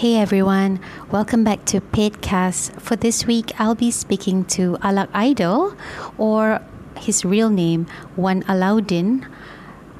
Hey 0.00 0.16
everyone, 0.16 0.80
welcome 1.10 1.44
back 1.44 1.66
to 1.66 1.82
Paidcast. 1.82 2.80
For 2.80 2.96
this 2.96 3.26
week, 3.26 3.52
I'll 3.60 3.74
be 3.74 3.90
speaking 3.90 4.46
to 4.46 4.78
Alak 4.80 5.10
Idol, 5.12 5.76
or 6.16 6.62
his 6.96 7.22
real 7.22 7.50
name, 7.50 7.86
Wan 8.16 8.42
Alauddin, 8.44 9.28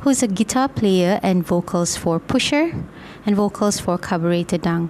who's 0.01 0.23
a 0.23 0.27
guitar 0.27 0.71
player 0.71 1.21
and 1.23 1.45
vocals 1.45 1.99
for 1.99 2.19
Pusher 2.19 2.73
and 3.27 3.37
vocals 3.37 3.79
for 3.79 3.99
Cabaret 3.99 4.45
Tedang. 4.45 4.89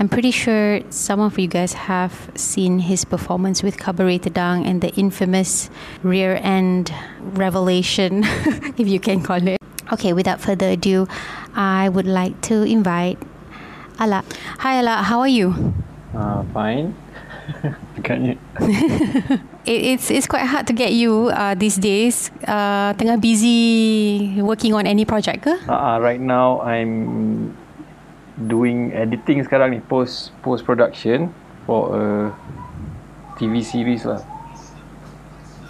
I'm 0.00 0.08
pretty 0.08 0.32
sure 0.32 0.80
some 0.90 1.20
of 1.20 1.38
you 1.38 1.46
guys 1.46 1.74
have 1.74 2.32
seen 2.34 2.80
his 2.80 3.04
performance 3.04 3.62
with 3.62 3.78
Cabaret 3.78 4.18
Tedang 4.18 4.66
and 4.66 4.80
the 4.80 4.90
infamous 4.94 5.70
rear 6.02 6.40
end 6.42 6.92
revelation, 7.20 8.24
if 8.76 8.88
you 8.88 8.98
can 8.98 9.22
call 9.22 9.46
it. 9.46 9.60
Okay, 9.92 10.12
without 10.12 10.40
further 10.40 10.70
ado, 10.70 11.06
I 11.54 11.88
would 11.88 12.06
like 12.06 12.40
to 12.50 12.64
invite 12.64 13.16
Ala. 14.00 14.24
Hi 14.64 14.80
Ala, 14.80 15.04
how 15.04 15.20
are 15.20 15.28
you? 15.28 15.52
Uh, 16.16 16.40
fine. 16.56 16.96
Agaknya. 18.00 18.40
it, 19.68 19.80
it's 19.92 20.08
it's 20.08 20.24
quite 20.24 20.48
hard 20.48 20.64
to 20.64 20.72
get 20.72 20.96
you 20.96 21.28
uh, 21.36 21.52
these 21.52 21.76
days. 21.76 22.32
Uh, 22.48 22.96
tengah 22.96 23.20
busy 23.20 24.40
working 24.40 24.72
on 24.72 24.88
any 24.88 25.04
project 25.04 25.44
ke? 25.44 25.52
Uh, 25.68 25.76
uh, 25.76 25.96
right 26.00 26.16
now 26.16 26.64
I'm 26.64 27.52
doing 28.48 28.96
editing 28.96 29.44
sekarang 29.44 29.76
ni 29.76 29.84
post 29.84 30.32
post 30.40 30.64
production 30.64 31.28
for 31.68 31.92
a 31.92 32.04
TV 33.36 33.60
series 33.60 34.08
lah. 34.08 34.24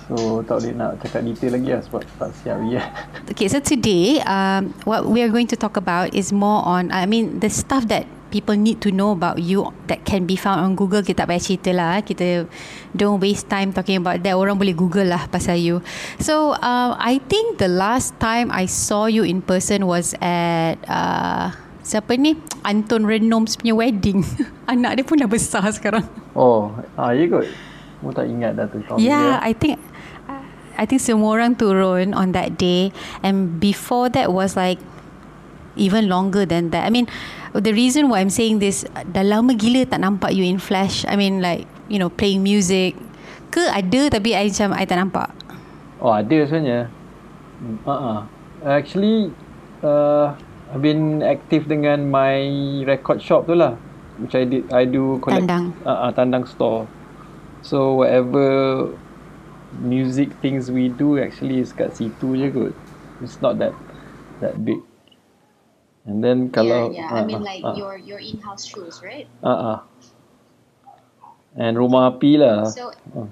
So 0.07 0.47
tak 0.47 0.63
boleh 0.63 0.75
nak 0.79 1.03
cakap 1.03 1.27
detail 1.27 1.59
lagi 1.59 1.71
lah 1.75 1.83
sebab 1.83 2.07
tak 2.15 2.31
siap 2.47 2.63
lagi 2.63 2.79
lah. 2.79 2.87
Okay, 3.35 3.51
so 3.51 3.59
today 3.59 4.23
um, 4.23 4.71
what 4.87 5.07
we 5.11 5.19
are 5.19 5.31
going 5.31 5.51
to 5.51 5.59
talk 5.59 5.75
about 5.75 6.15
is 6.15 6.31
more 6.31 6.63
on, 6.67 6.91
I 6.91 7.07
mean, 7.07 7.39
the 7.43 7.51
stuff 7.51 7.87
that 7.91 8.07
people 8.31 8.55
need 8.55 8.79
to 8.81 8.95
know 8.95 9.11
about 9.11 9.43
you 9.43 9.75
that 9.91 10.07
can 10.07 10.25
be 10.25 10.39
found 10.39 10.63
on 10.63 10.79
Google. 10.79 11.03
Kita 11.03 11.27
tak 11.27 11.35
payah 11.35 11.43
cerita 11.43 11.71
lah. 11.75 11.99
Eh. 11.99 12.03
Kita 12.07 12.47
don't 12.95 13.19
waste 13.19 13.51
time 13.51 13.75
talking 13.75 13.99
about 13.99 14.23
that. 14.23 14.39
Orang 14.39 14.57
boleh 14.57 14.73
Google 14.73 15.11
lah 15.11 15.27
pasal 15.29 15.59
you. 15.59 15.83
So, 16.23 16.55
uh, 16.57 16.95
I 16.97 17.19
think 17.27 17.59
the 17.59 17.69
last 17.69 18.17
time 18.23 18.49
I 18.55 18.71
saw 18.71 19.11
you 19.11 19.27
in 19.27 19.43
person 19.43 19.85
was 19.91 20.15
at... 20.23 20.79
Uh, 20.87 21.53
siapa 21.81 22.15
ni 22.15 22.39
Anton 22.63 23.03
Renoms 23.03 23.59
punya 23.59 23.75
wedding 23.75 24.23
anak 24.71 25.01
dia 25.01 25.05
pun 25.05 25.19
dah 25.19 25.27
besar 25.27 25.65
sekarang 25.75 26.07
oh 26.39 26.71
ah 26.95 27.11
ya 27.11 27.27
kot 27.27 27.49
Mu 28.01 28.15
tak 28.15 28.31
ingat 28.31 28.55
dah 28.55 28.69
tu 28.71 28.79
yeah 29.01 29.43
I 29.43 29.53
think 29.57 29.81
I 30.81 30.89
think 30.89 31.03
semua 31.03 31.37
orang 31.37 31.59
turun 31.59 32.17
on 32.17 32.33
that 32.33 32.57
day 32.57 32.95
and 33.21 33.59
before 33.59 34.09
that 34.15 34.33
was 34.33 34.57
like 34.57 34.79
even 35.77 36.09
longer 36.09 36.49
than 36.49 36.71
that 36.73 36.87
I 36.87 36.91
mean 36.95 37.11
the 37.59 37.75
reason 37.75 38.07
why 38.07 38.23
I'm 38.23 38.31
saying 38.31 38.63
this 38.63 38.87
dah 39.11 39.27
lama 39.27 39.59
gila 39.59 39.83
tak 39.91 40.07
nampak 40.07 40.31
you 40.31 40.47
in 40.47 40.63
flash. 40.63 41.03
I 41.11 41.19
mean 41.19 41.43
like 41.43 41.67
you 41.91 41.99
know 41.99 42.13
playing 42.13 42.47
music. 42.47 42.95
Ke 43.51 43.67
ada 43.67 44.07
tapi 44.15 44.39
I 44.39 44.47
macam 44.55 44.71
I 44.79 44.85
tak 44.87 44.99
nampak. 45.03 45.29
Oh 45.99 46.15
ada 46.15 46.39
sebenarnya. 46.47 46.87
Uh-uh. 47.85 48.25
actually 48.65 49.33
uh, 49.85 50.33
I've 50.73 50.81
been 50.81 51.21
active 51.21 51.69
dengan 51.69 52.09
my 52.09 52.41
record 52.89 53.21
shop 53.21 53.45
tu 53.45 53.57
lah 53.57 53.77
which 54.21 54.37
I 54.37 54.45
did 54.45 54.69
I 54.73 54.85
do 54.85 55.19
collect 55.25 55.49
tandang. 55.49 55.65
Uh, 55.83 56.09
uh, 56.09 56.11
tandang 56.13 56.45
store. 56.47 56.87
So 57.65 58.05
whatever 58.05 58.89
music 59.81 60.33
things 60.41 60.71
we 60.71 60.89
do 60.89 61.21
actually 61.21 61.61
is 61.61 61.73
kat 61.73 61.97
situ 61.97 62.37
je 62.37 62.49
kot. 62.53 62.75
It's 63.21 63.41
not 63.41 63.61
that 63.61 63.77
that 64.41 64.61
big 64.61 64.81
and 66.11 66.19
then 66.27 66.51
kalau 66.51 66.91
yeah, 66.91 67.07
yeah. 67.07 67.15
Uh, 67.15 67.23
I 67.23 67.23
mean 67.23 67.43
like 67.47 67.63
uh, 67.63 67.79
your 67.79 67.95
your 67.95 68.19
in-house 68.19 68.67
shows 68.67 68.99
right 68.99 69.31
uh, 69.47 69.79
uh. 69.79 69.79
and 71.55 71.79
rumah 71.79 72.11
api 72.11 72.43
lah 72.43 72.67
so 72.67 72.91
uh. 73.15 73.31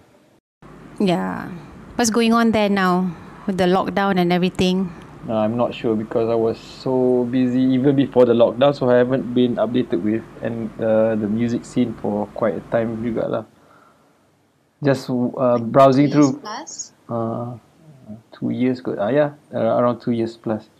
yeah 1.03 1.51
what's 1.99 2.15
going 2.15 2.31
on 2.31 2.55
there 2.55 2.71
now 2.71 3.11
with 3.51 3.59
the 3.59 3.67
lockdown 3.67 4.23
and 4.23 4.31
everything 4.31 4.95
Uh, 5.29 5.45
I'm 5.45 5.61
not 5.61 5.75
sure 5.75 5.93
because 5.93 6.31
I 6.31 6.35
was 6.35 6.57
so 6.57 7.29
busy 7.29 7.61
even 7.77 7.97
before 7.97 8.25
the 8.25 8.33
lockdown, 8.33 8.73
so 8.73 8.89
I 8.89 8.97
haven't 8.97 9.35
been 9.35 9.61
updated 9.61 10.01
with 10.01 10.25
and 10.41 10.73
uh, 10.81 11.21
the 11.21 11.29
music 11.29 11.69
scene 11.69 11.93
for 12.01 12.25
quite 12.33 12.57
a 12.57 12.65
time 12.73 13.05
juga 13.05 13.29
lah. 13.29 13.45
Just 14.81 15.11
uh, 15.11 15.61
browsing 15.61 16.09
through. 16.09 16.41
Plus? 16.41 16.97
Uh, 17.13 17.61
two 18.33 18.57
years, 18.57 18.81
good. 18.81 18.97
Uh, 18.97 19.13
yeah, 19.13 19.37
around 19.53 20.01
two 20.01 20.17
years 20.17 20.33
plus. 20.33 20.73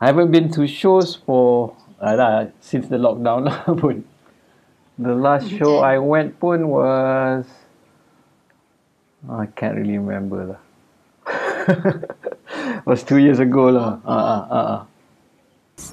I 0.00 0.06
haven't 0.06 0.30
been 0.30 0.50
to 0.52 0.66
shows 0.66 1.16
for 1.16 1.74
uh, 2.00 2.46
since 2.60 2.88
the 2.88 2.96
lockdown 2.96 3.46
lah 3.46 3.64
pun. 3.80 4.04
The 4.98 5.14
last 5.14 5.50
show 5.50 5.78
I 5.78 5.98
went 5.98 6.40
pun 6.40 6.68
was 6.68 7.44
I 9.28 9.46
can't 9.46 9.76
really 9.76 9.98
remember 9.98 10.56
lah. 10.56 10.60
was 12.86 13.02
two 13.02 13.18
years 13.18 13.40
ago 13.40 13.68
lah. 13.72 14.00
Uh, 14.04 14.24
uh, 14.32 14.44
uh, 14.48 14.66
uh. 14.76 14.82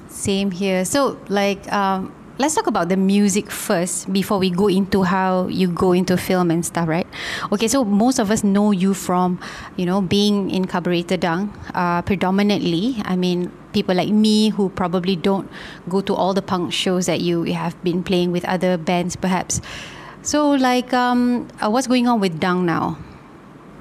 Same 0.08 0.50
here. 0.50 0.84
So 0.84 1.18
like 1.28 1.60
um, 1.72 2.12
let's 2.38 2.54
talk 2.54 2.66
about 2.66 2.88
the 2.88 2.96
music 2.96 3.50
first 3.50 4.12
before 4.12 4.38
we 4.38 4.50
go 4.50 4.68
into 4.68 5.02
how 5.02 5.46
you 5.48 5.68
go 5.68 5.92
into 5.92 6.16
film 6.16 6.50
and 6.50 6.64
stuff, 6.64 6.88
right? 6.88 7.06
Okay, 7.52 7.68
so 7.68 7.84
most 7.84 8.18
of 8.18 8.30
us 8.30 8.42
know 8.42 8.70
you 8.70 8.94
from, 8.94 9.38
you 9.76 9.86
know, 9.86 10.00
being 10.00 10.50
in 10.50 10.66
Cabaret 10.66 11.04
Tedang, 11.04 11.50
uh, 11.74 12.02
predominantly. 12.02 12.96
I 13.04 13.16
mean, 13.16 13.52
people 13.72 13.94
like 13.94 14.10
me 14.10 14.50
who 14.50 14.68
probably 14.70 15.16
don't 15.16 15.48
go 15.88 16.00
to 16.00 16.14
all 16.14 16.34
the 16.34 16.42
punk 16.42 16.72
shows 16.72 17.06
that 17.06 17.20
you 17.20 17.44
have 17.44 17.82
been 17.84 18.02
playing 18.02 18.32
with 18.32 18.44
other 18.46 18.76
bands, 18.76 19.16
perhaps. 19.16 19.60
So, 20.22 20.50
like, 20.50 20.92
um, 20.92 21.48
uh, 21.62 21.70
what's 21.70 21.86
going 21.86 22.08
on 22.08 22.20
with 22.20 22.40
Dang 22.40 22.66
now? 22.66 22.98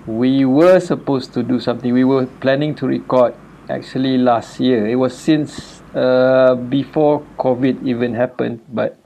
we 0.05 0.43
were 0.43 0.79
supposed 0.79 1.33
to 1.33 1.43
do 1.43 1.59
something. 1.59 1.93
We 1.93 2.03
were 2.03 2.25
planning 2.41 2.75
to 2.75 2.87
record 2.87 3.35
actually 3.69 4.17
last 4.17 4.59
year. 4.59 4.87
It 4.87 4.95
was 4.95 5.17
since 5.17 5.72
uh, 5.95 6.55
before 6.55 7.21
COVID 7.37 7.85
even 7.85 8.13
happened, 8.13 8.61
but 8.69 8.97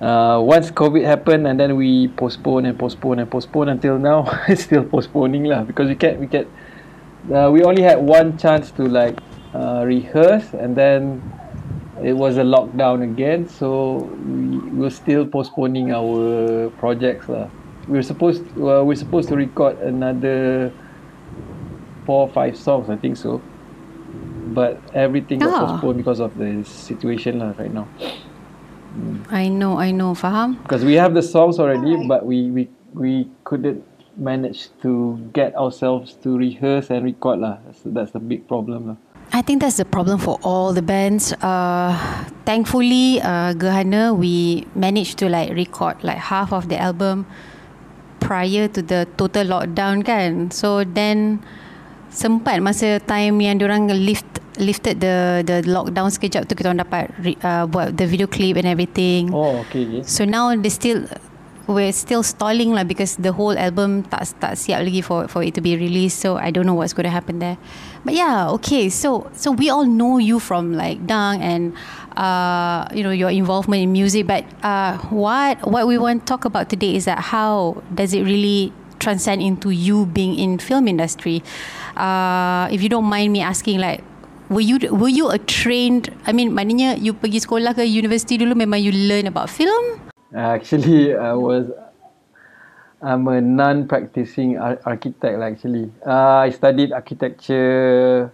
uh, 0.00 0.40
once 0.42 0.70
COVID 0.70 1.04
happened, 1.04 1.46
and 1.46 1.58
then 1.58 1.76
we 1.76 2.08
postpone 2.08 2.66
and 2.66 2.78
postpone 2.78 3.18
and 3.18 3.30
postpone 3.30 3.68
until 3.68 3.98
now. 3.98 4.26
it's 4.48 4.64
still 4.64 4.84
postponing 4.84 5.44
lah 5.44 5.62
because 5.62 5.88
we 5.88 5.94
can't. 5.94 6.18
We 6.20 6.26
can 6.26 6.46
Uh, 7.28 7.50
we 7.52 7.60
only 7.60 7.82
had 7.82 7.98
one 8.00 8.38
chance 8.38 8.70
to 8.72 8.88
like 8.88 9.18
uh, 9.52 9.84
rehearse, 9.84 10.54
and 10.54 10.72
then 10.72 11.20
it 12.00 12.14
was 12.14 12.38
a 12.38 12.46
lockdown 12.46 13.04
again. 13.04 13.44
So 13.44 14.08
we 14.24 14.80
were 14.80 14.94
still 14.94 15.26
postponing 15.26 15.92
our 15.92 16.70
projects 16.80 17.28
lah 17.28 17.52
we're 17.88 18.02
supposed 18.02 18.44
uh, 18.58 18.84
we're 18.84 18.94
supposed 18.94 19.28
to 19.28 19.36
record 19.36 19.78
another 19.78 20.70
four 22.04 22.28
or 22.28 22.32
five 22.32 22.56
songs 22.56 22.88
I 22.90 22.96
think 22.96 23.16
so 23.16 23.40
but 24.54 24.80
everything 24.94 25.38
got 25.38 25.52
oh. 25.52 25.66
postponed 25.66 25.98
because 25.98 26.20
of 26.20 26.36
the 26.38 26.64
situation 26.64 27.38
lah 27.38 27.52
right 27.58 27.72
now 27.72 27.86
mm. 28.96 29.20
I 29.32 29.48
know 29.48 29.78
I 29.78 29.90
know 29.90 30.14
faham 30.14 30.62
because 30.62 30.84
we 30.84 30.94
have 30.94 31.14
the 31.14 31.22
songs 31.22 31.58
already 31.58 31.96
right. 31.96 32.08
but 32.08 32.26
we 32.26 32.50
we 32.50 32.68
we 32.94 33.28
couldn't 33.44 33.84
manage 34.16 34.68
to 34.82 35.18
get 35.32 35.54
ourselves 35.54 36.14
to 36.26 36.36
rehearse 36.36 36.90
and 36.90 37.04
record 37.04 37.38
lah 37.38 37.58
that's, 37.64 37.82
that's 37.84 38.12
the 38.12 38.22
big 38.22 38.48
problem 38.48 38.94
lah 38.94 38.98
I 39.28 39.44
think 39.44 39.60
that's 39.60 39.76
the 39.76 39.84
problem 39.84 40.16
for 40.16 40.40
all 40.40 40.72
the 40.72 40.80
bands. 40.80 41.36
Uh, 41.44 41.92
thankfully, 42.48 43.20
uh, 43.20 43.52
Gehana, 43.52 44.16
we 44.16 44.64
managed 44.74 45.20
to 45.20 45.28
like 45.28 45.52
record 45.52 46.00
like 46.00 46.16
half 46.16 46.50
of 46.50 46.72
the 46.72 46.80
album 46.80 47.28
prior 48.20 48.68
to 48.68 48.82
the 48.82 49.06
total 49.16 49.46
lockdown 49.46 50.04
kan 50.04 50.50
so 50.50 50.84
then 50.84 51.40
sempat 52.10 52.60
masa 52.60 52.98
time 53.04 53.40
yang 53.40 53.60
orang 53.60 53.92
lift 53.92 54.26
lifted 54.58 54.98
the 54.98 55.46
the 55.46 55.62
lockdown 55.70 56.10
sekejap 56.10 56.44
tu 56.50 56.58
kita 56.58 56.74
orang 56.74 56.82
dapat 56.82 57.14
uh, 57.46 57.64
buat 57.70 57.94
the 57.94 58.06
video 58.06 58.26
clip 58.26 58.58
and 58.58 58.66
everything. 58.66 59.30
Oh 59.30 59.62
okay 59.62 60.02
so 60.02 60.26
now 60.26 60.50
they 60.50 60.72
still 60.72 61.06
we're 61.68 61.92
still 61.92 62.24
stalling 62.24 62.72
lah 62.72 62.82
because 62.82 63.20
the 63.20 63.30
whole 63.30 63.54
album 63.54 64.02
tak 64.08 64.24
tak 64.40 64.56
siap 64.56 64.80
lagi 64.80 65.04
for 65.04 65.28
for 65.28 65.44
it 65.44 65.52
to 65.52 65.60
be 65.60 65.76
released. 65.76 66.18
So 66.18 66.40
I 66.40 66.50
don't 66.50 66.64
know 66.64 66.74
what's 66.74 66.96
going 66.96 67.06
to 67.06 67.12
happen 67.12 67.38
there. 67.38 67.60
But 68.02 68.16
yeah 68.16 68.48
okay. 68.58 68.88
So 68.88 69.28
so 69.36 69.52
we 69.52 69.68
all 69.68 69.84
know 69.84 70.16
you 70.16 70.40
from 70.40 70.72
like 70.72 71.04
Dang 71.04 71.44
and 71.44 71.76
uh, 72.16 72.88
you 72.96 73.04
know 73.04 73.12
your 73.12 73.30
involvement 73.30 73.84
in 73.84 73.92
music. 73.92 74.26
But 74.26 74.48
uh, 74.64 74.96
what 75.12 75.60
what 75.68 75.86
we 75.86 76.00
want 76.00 76.24
to 76.24 76.26
talk 76.26 76.48
about 76.48 76.72
today 76.72 76.96
is 76.96 77.04
that 77.04 77.30
how 77.30 77.84
does 77.92 78.16
it 78.16 78.24
really 78.24 78.72
transcend 78.98 79.40
into 79.40 79.70
you 79.70 80.06
being 80.10 80.34
in 80.38 80.58
film 80.58 80.86
industry 80.86 81.42
uh, 81.96 82.68
if 82.70 82.82
you 82.82 82.88
don't 82.88 83.08
mind 83.08 83.32
me 83.32 83.40
asking 83.40 83.78
like 83.78 84.02
were 84.50 84.64
you 84.64 84.78
were 84.92 85.12
you 85.12 85.30
a 85.30 85.38
trained 85.38 86.10
I 86.26 86.32
mean 86.32 86.52
maknanya 86.52 86.98
you 87.00 87.14
pergi 87.14 87.42
sekolah 87.42 87.72
ke 87.76 87.86
university 87.86 88.36
dulu 88.36 88.58
memang 88.58 88.82
you 88.82 88.92
learn 88.92 89.28
about 89.28 89.48
film 89.48 90.08
Actually, 90.34 91.16
I 91.16 91.32
was 91.32 91.70
I'm 93.00 93.28
a 93.28 93.40
non-practicing 93.40 94.58
architect 94.58 95.40
actually. 95.40 95.90
Uh, 96.04 96.44
I 96.44 96.50
studied 96.50 96.92
architecture 96.92 98.30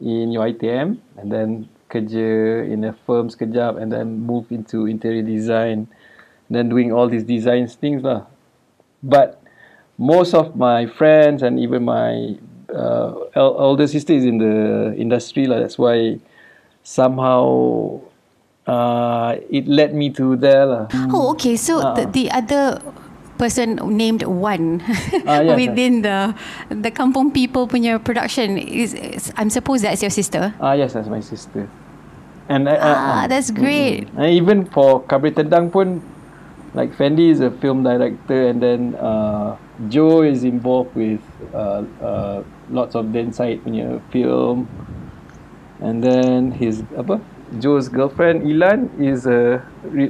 in 0.00 0.36
UiTM 0.36 0.98
and 1.16 1.32
then 1.32 1.68
kerja 1.88 2.68
in 2.68 2.84
a 2.84 2.92
firm 3.06 3.30
sekejap 3.30 3.80
and 3.80 3.90
then 3.90 4.20
move 4.20 4.52
into 4.52 4.84
interior 4.84 5.22
design, 5.22 5.88
then 6.50 6.68
doing 6.68 6.92
all 6.92 7.08
these 7.08 7.24
designs 7.24 7.74
things 7.74 8.02
lah. 8.04 8.26
But 9.02 9.39
most 10.00 10.32
of 10.32 10.56
my 10.56 10.88
friends 10.88 11.44
and 11.44 11.60
even 11.60 11.84
my 11.84 12.32
uh, 12.72 13.12
older 13.36 13.84
sister 13.86 14.16
is 14.16 14.24
in 14.24 14.40
the 14.40 14.96
industry 14.96 15.44
lah. 15.44 15.60
That's 15.60 15.76
why 15.76 16.16
somehow 16.82 18.00
uh, 18.64 19.36
it 19.52 19.68
led 19.68 19.92
me 19.92 20.08
to 20.16 20.40
there 20.40 20.64
lah. 20.64 20.84
Oh, 21.12 21.36
okay. 21.36 21.54
So 21.60 21.84
Ah. 21.84 21.92
the, 21.92 22.08
the 22.08 22.26
other 22.32 22.80
person 23.36 23.76
named 23.96 24.20
Wan 24.24 24.80
Ah, 25.24 25.40
yes, 25.44 25.56
within 25.56 26.00
the 26.04 26.32
the 26.68 26.92
Kampung 26.92 27.32
People 27.32 27.64
punya 27.68 27.96
production 28.00 28.56
is, 28.56 28.92
is 28.96 29.32
I'm 29.36 29.48
suppose 29.52 29.84
that's 29.84 30.00
your 30.00 30.12
sister. 30.12 30.52
Ah 30.60 30.72
yes, 30.72 30.96
that's 30.96 31.08
my 31.12 31.20
sister. 31.20 31.68
And 32.48 32.66
I, 32.68 32.76
Ah, 32.80 33.24
that's 33.28 33.52
great. 33.52 34.08
And 34.16 34.32
even 34.32 34.64
for 34.66 35.04
Kabri 35.06 35.30
Tendang 35.30 35.70
pun, 35.70 36.02
like 36.74 36.94
Fendi 36.94 37.30
is 37.30 37.40
a 37.40 37.50
film 37.50 37.82
director, 37.82 38.48
and 38.48 38.62
then 38.62 38.94
uh, 38.94 39.56
Joe 39.88 40.22
is 40.22 40.44
involved 40.44 40.94
with 40.94 41.20
uh, 41.52 41.82
uh, 42.02 42.44
lots 42.70 42.94
of 42.94 43.06
Densite 43.06 43.62
punya 43.62 44.00
film, 44.10 44.68
and 45.80 46.02
then 46.02 46.52
his 46.52 46.82
apa? 46.96 47.20
Joe's 47.58 47.88
girlfriend 47.90 48.46
Ilan 48.46 48.94
is 49.02 49.26
a 49.26 49.58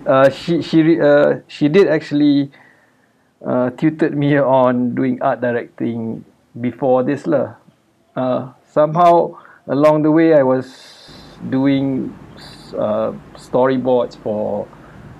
uh, 0.05 0.29
she 0.29 0.61
she 0.61 1.01
uh, 1.01 1.41
she 1.49 1.73
did 1.73 1.89
actually 1.89 2.53
uh, 3.41 3.71
tutored 3.81 4.12
me 4.12 4.37
on 4.37 4.95
doing 4.95 5.17
art 5.25 5.41
directing 5.41 6.25
before 6.61 7.01
this 7.01 7.25
lah. 7.25 7.57
Uh, 8.12 8.53
somehow 8.69 9.33
along 9.65 10.03
the 10.03 10.12
way 10.12 10.37
I 10.37 10.43
was 10.43 10.69
doing 11.49 12.12
uh, 12.77 13.17
storyboards 13.41 14.21
for 14.21 14.69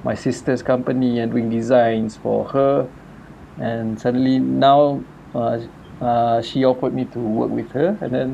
my 0.05 0.15
sister's 0.15 0.63
company 0.63 1.21
and 1.21 1.33
doing 1.33 1.51
designs 1.51 2.17
for 2.17 2.45
her 2.49 2.89
and 3.61 4.01
suddenly 4.01 4.39
now 4.39 5.03
uh, 5.35 5.61
uh, 6.01 6.41
she 6.41 6.65
offered 6.65 6.95
me 6.95 7.05
to 7.13 7.19
work 7.21 7.51
with 7.51 7.69
her 7.73 7.97
and 8.01 8.11
then 8.11 8.29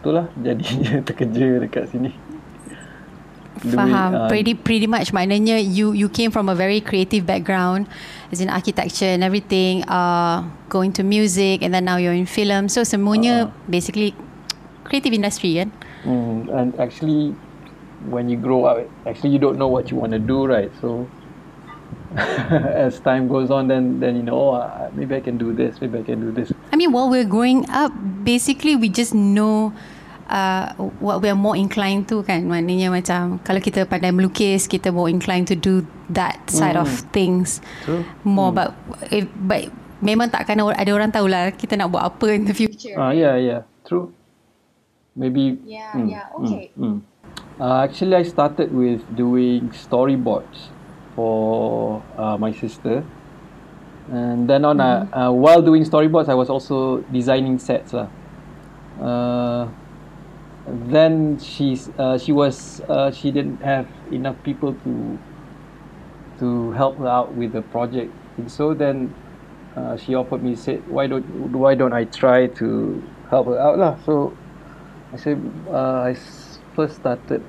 itulah 0.00 0.24
jadinya 0.44 1.04
terkerja 1.04 1.60
dekat 1.60 1.84
sini 1.92 2.12
Doing, 3.60 3.76
Faham. 3.76 4.10
uh, 4.16 4.28
pretty 4.32 4.56
pretty 4.56 4.88
much 4.88 5.12
maknanya 5.12 5.60
you 5.60 5.92
you 5.92 6.08
came 6.08 6.32
from 6.32 6.48
a 6.48 6.56
very 6.56 6.80
creative 6.80 7.28
background 7.28 7.84
as 8.32 8.40
in 8.40 8.48
architecture 8.48 9.12
and 9.12 9.20
everything 9.20 9.84
uh 9.84 10.48
going 10.72 10.96
to 10.96 11.04
music 11.04 11.60
and 11.60 11.76
then 11.76 11.84
now 11.84 12.00
you're 12.00 12.16
in 12.16 12.24
film. 12.24 12.72
So 12.72 12.88
semuanya 12.88 13.52
Uh-uh. 13.52 13.68
basically 13.68 14.16
creative 14.88 15.12
industry 15.12 15.60
kan? 15.60 15.68
Mm, 16.08 16.48
and 16.48 16.68
actually, 16.80 17.36
when 18.08 18.28
you 18.28 18.36
grow 18.36 18.64
up, 18.64 18.88
actually 19.06 19.30
you 19.30 19.38
don't 19.38 19.58
know 19.58 19.68
what 19.68 19.90
you 19.90 19.96
want 19.96 20.12
to 20.12 20.18
do, 20.18 20.46
right? 20.46 20.70
So 20.80 21.08
as 22.16 23.00
time 23.00 23.28
goes 23.28 23.50
on, 23.50 23.68
then 23.68 24.00
then 24.00 24.16
you 24.16 24.22
know, 24.22 24.34
oh, 24.34 24.54
uh, 24.54 24.90
maybe 24.94 25.14
I 25.14 25.20
can 25.20 25.38
do 25.38 25.52
this, 25.52 25.80
maybe 25.80 25.98
I 25.98 26.02
can 26.02 26.20
do 26.20 26.32
this. 26.32 26.52
I 26.72 26.76
mean 26.76 26.92
while 26.92 27.10
we're 27.10 27.28
growing 27.28 27.68
up 27.70 27.92
basically 28.24 28.76
we 28.76 28.88
just 28.88 29.14
know 29.14 29.72
uh, 30.30 30.72
what 31.02 31.20
we 31.22 31.28
are 31.28 31.38
more 31.38 31.58
inclined 31.58 32.08
to 32.08 32.22
kan 32.22 32.46
maknanya 32.46 32.88
macam 32.88 33.42
kalau 33.42 33.58
kita 33.58 33.84
pandai 33.84 34.14
melukis 34.14 34.70
kita 34.70 34.94
more 34.94 35.10
inclined 35.10 35.50
to 35.50 35.58
do 35.58 35.82
that 36.08 36.38
side 36.50 36.78
of 36.78 36.88
things 37.10 37.58
True. 37.84 38.06
more 38.22 38.54
but 38.54 38.74
if, 39.10 39.26
but 39.34 39.68
memang 40.00 40.32
takkan 40.32 40.56
ada 40.56 40.90
orang 40.90 41.12
tahulah 41.12 41.52
kita 41.52 41.76
nak 41.76 41.92
buat 41.92 42.04
apa 42.08 42.26
in 42.32 42.48
the 42.48 42.56
future. 42.56 42.96
Ah, 42.96 43.12
yeah, 43.12 43.36
yeah, 43.36 43.60
true. 43.84 44.10
Maybe. 45.12 45.60
Yeah, 45.68 45.92
mm, 45.92 46.08
yeah, 46.08 46.26
mm, 46.32 46.38
okay. 46.40 46.64
mm. 46.74 46.98
Uh, 47.60 47.84
actually, 47.84 48.16
I 48.16 48.22
started 48.22 48.72
with 48.72 49.04
doing 49.14 49.68
storyboards 49.76 50.72
for 51.14 52.02
uh, 52.16 52.38
my 52.38 52.52
sister, 52.52 53.04
and 54.10 54.48
then 54.48 54.64
on 54.64 54.80
uh, 54.80 55.06
uh, 55.12 55.30
while 55.30 55.60
doing 55.60 55.84
storyboards, 55.84 56.30
I 56.30 56.34
was 56.34 56.48
also 56.48 57.04
designing 57.12 57.58
sets 57.58 57.92
lah. 57.92 58.08
Uh, 58.96 59.68
then 60.88 61.36
she's 61.36 61.90
uh, 61.98 62.16
she 62.16 62.32
was 62.32 62.80
uh, 62.88 63.12
she 63.12 63.30
didn't 63.30 63.60
have 63.60 63.84
enough 64.10 64.40
people 64.42 64.72
to 64.80 65.18
to 66.40 66.72
help 66.72 66.96
her 66.96 67.08
out 67.08 67.34
with 67.36 67.52
the 67.52 67.60
project, 67.60 68.08
and 68.38 68.50
so 68.50 68.72
then 68.72 69.12
uh, 69.76 70.00
she 70.00 70.14
offered 70.14 70.42
me 70.42 70.56
said 70.56 70.80
why 70.88 71.06
don't 71.06 71.28
why 71.52 71.76
don't 71.76 71.92
I 71.92 72.08
try 72.08 72.48
to 72.56 73.04
help 73.28 73.52
her 73.52 73.60
out 73.60 73.76
lah. 73.76 74.00
So 74.08 74.32
I 75.12 75.20
said 75.20 75.36
uh, 75.68 76.08
I 76.08 76.16
first 76.80 76.96
started. 76.96 77.44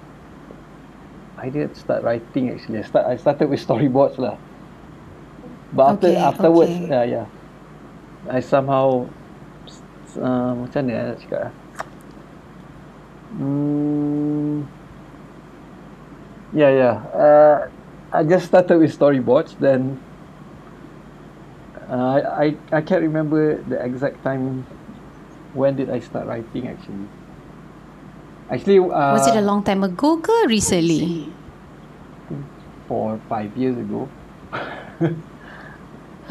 I 1.40 1.48
didn't 1.50 1.76
start 1.80 2.04
writing 2.04 2.52
actually. 2.52 2.80
I 2.80 2.84
start 2.84 3.06
I 3.08 3.16
started 3.16 3.48
with 3.48 3.64
storyboards 3.64 4.20
lah. 4.20 4.36
But 5.72 5.96
after 5.96 6.08
Okay, 6.08 6.16
afterwards, 6.20 6.76
okay. 6.76 6.92
yeah, 6.92 7.04
yeah, 7.04 7.26
I 8.28 8.44
somehow 8.44 9.08
uh, 10.20 10.52
macam 10.60 10.84
mana 10.84 11.16
nak 11.16 11.20
cakap? 11.24 11.42
ah? 11.48 11.54
Hmm, 13.40 14.68
yeah, 16.52 16.72
yeah. 16.76 16.96
Uh, 17.16 17.58
I 18.12 18.28
just 18.28 18.52
started 18.52 18.76
with 18.84 18.92
storyboards. 18.92 19.56
Then 19.56 20.04
uh, 21.88 22.20
I 22.36 22.60
I 22.76 22.82
can't 22.84 23.02
remember 23.02 23.64
the 23.64 23.80
exact 23.80 24.20
time. 24.28 24.68
When 25.56 25.80
did 25.80 25.88
I 25.90 26.04
start 26.04 26.28
writing? 26.28 26.68
Actually, 26.68 27.08
actually, 28.52 28.80
uh, 28.80 29.14
was 29.16 29.28
it 29.28 29.36
a 29.36 29.42
long 29.42 29.64
time 29.64 29.84
ago 29.84 30.18
ke 30.20 30.46
recently 30.48 31.32
four 32.88 33.20
five 33.30 33.56
years 33.58 33.78
ago. 33.78 34.08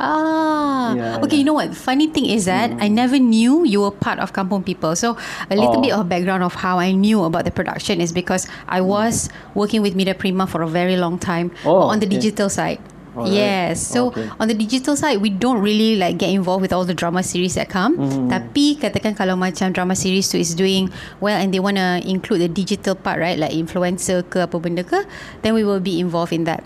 Ah, 0.01 0.95
Yeah, 0.97 1.21
okay. 1.21 1.37
yeah. 1.37 1.39
You 1.41 1.45
know 1.45 1.53
what? 1.61 1.77
Funny 1.77 2.09
thing 2.09 2.25
is 2.25 2.47
that 2.49 2.73
I 2.81 2.89
never 2.89 3.19
knew 3.21 3.65
you 3.69 3.83
were 3.85 3.91
part 3.93 4.17
of 4.19 4.33
Kampung 4.33 4.65
People. 4.65 4.97
So 4.97 5.13
a 5.53 5.57
little 5.57 5.77
Oh. 5.77 5.83
bit 5.85 5.93
of 5.93 6.09
background 6.09 6.41
of 6.43 6.55
how 6.57 6.81
I 6.81 6.93
knew 6.97 7.21
about 7.25 7.45
the 7.45 7.51
production 7.53 8.01
is 8.01 8.09
because 8.09 8.49
I 8.65 8.81
was 8.81 9.29
working 9.53 9.83
with 9.85 9.93
Media 9.95 10.15
Prima 10.17 10.47
for 10.49 10.63
a 10.65 10.69
very 10.69 10.97
long 10.97 11.19
time 11.21 11.53
Oh, 11.69 11.93
on 11.93 12.01
the 12.01 12.09
okay. 12.09 12.17
digital 12.17 12.49
side. 12.49 12.81
Alright. 13.11 13.33
Yes. 13.35 13.83
So 13.83 14.15
Okay. 14.15 14.31
on 14.39 14.47
the 14.47 14.55
digital 14.55 14.95
side, 14.95 15.19
we 15.19 15.31
don't 15.35 15.59
really 15.59 15.99
like 15.99 16.17
get 16.19 16.31
involved 16.31 16.63
with 16.63 16.73
all 16.73 16.87
the 16.87 16.95
drama 16.95 17.23
series 17.27 17.59
that 17.59 17.67
come. 17.69 17.99
Mm-hmm. 17.99 18.31
Tapi 18.31 18.79
katakan 18.79 19.19
kalau 19.19 19.35
macam 19.35 19.75
drama 19.75 19.99
series 19.99 20.31
tu 20.31 20.39
is 20.39 20.55
doing 20.55 20.87
well 21.19 21.35
and 21.35 21.51
they 21.51 21.59
want 21.59 21.75
to 21.75 21.99
include 22.07 22.39
the 22.39 22.47
digital 22.51 22.95
part, 22.95 23.19
right? 23.19 23.35
Like 23.35 23.51
influencer 23.51 24.23
ke 24.31 24.47
apa 24.47 24.55
benda 24.63 24.87
ke, 24.87 25.03
then 25.43 25.59
we 25.59 25.67
will 25.67 25.83
be 25.83 25.99
involved 25.99 26.31
in 26.31 26.47
that. 26.47 26.63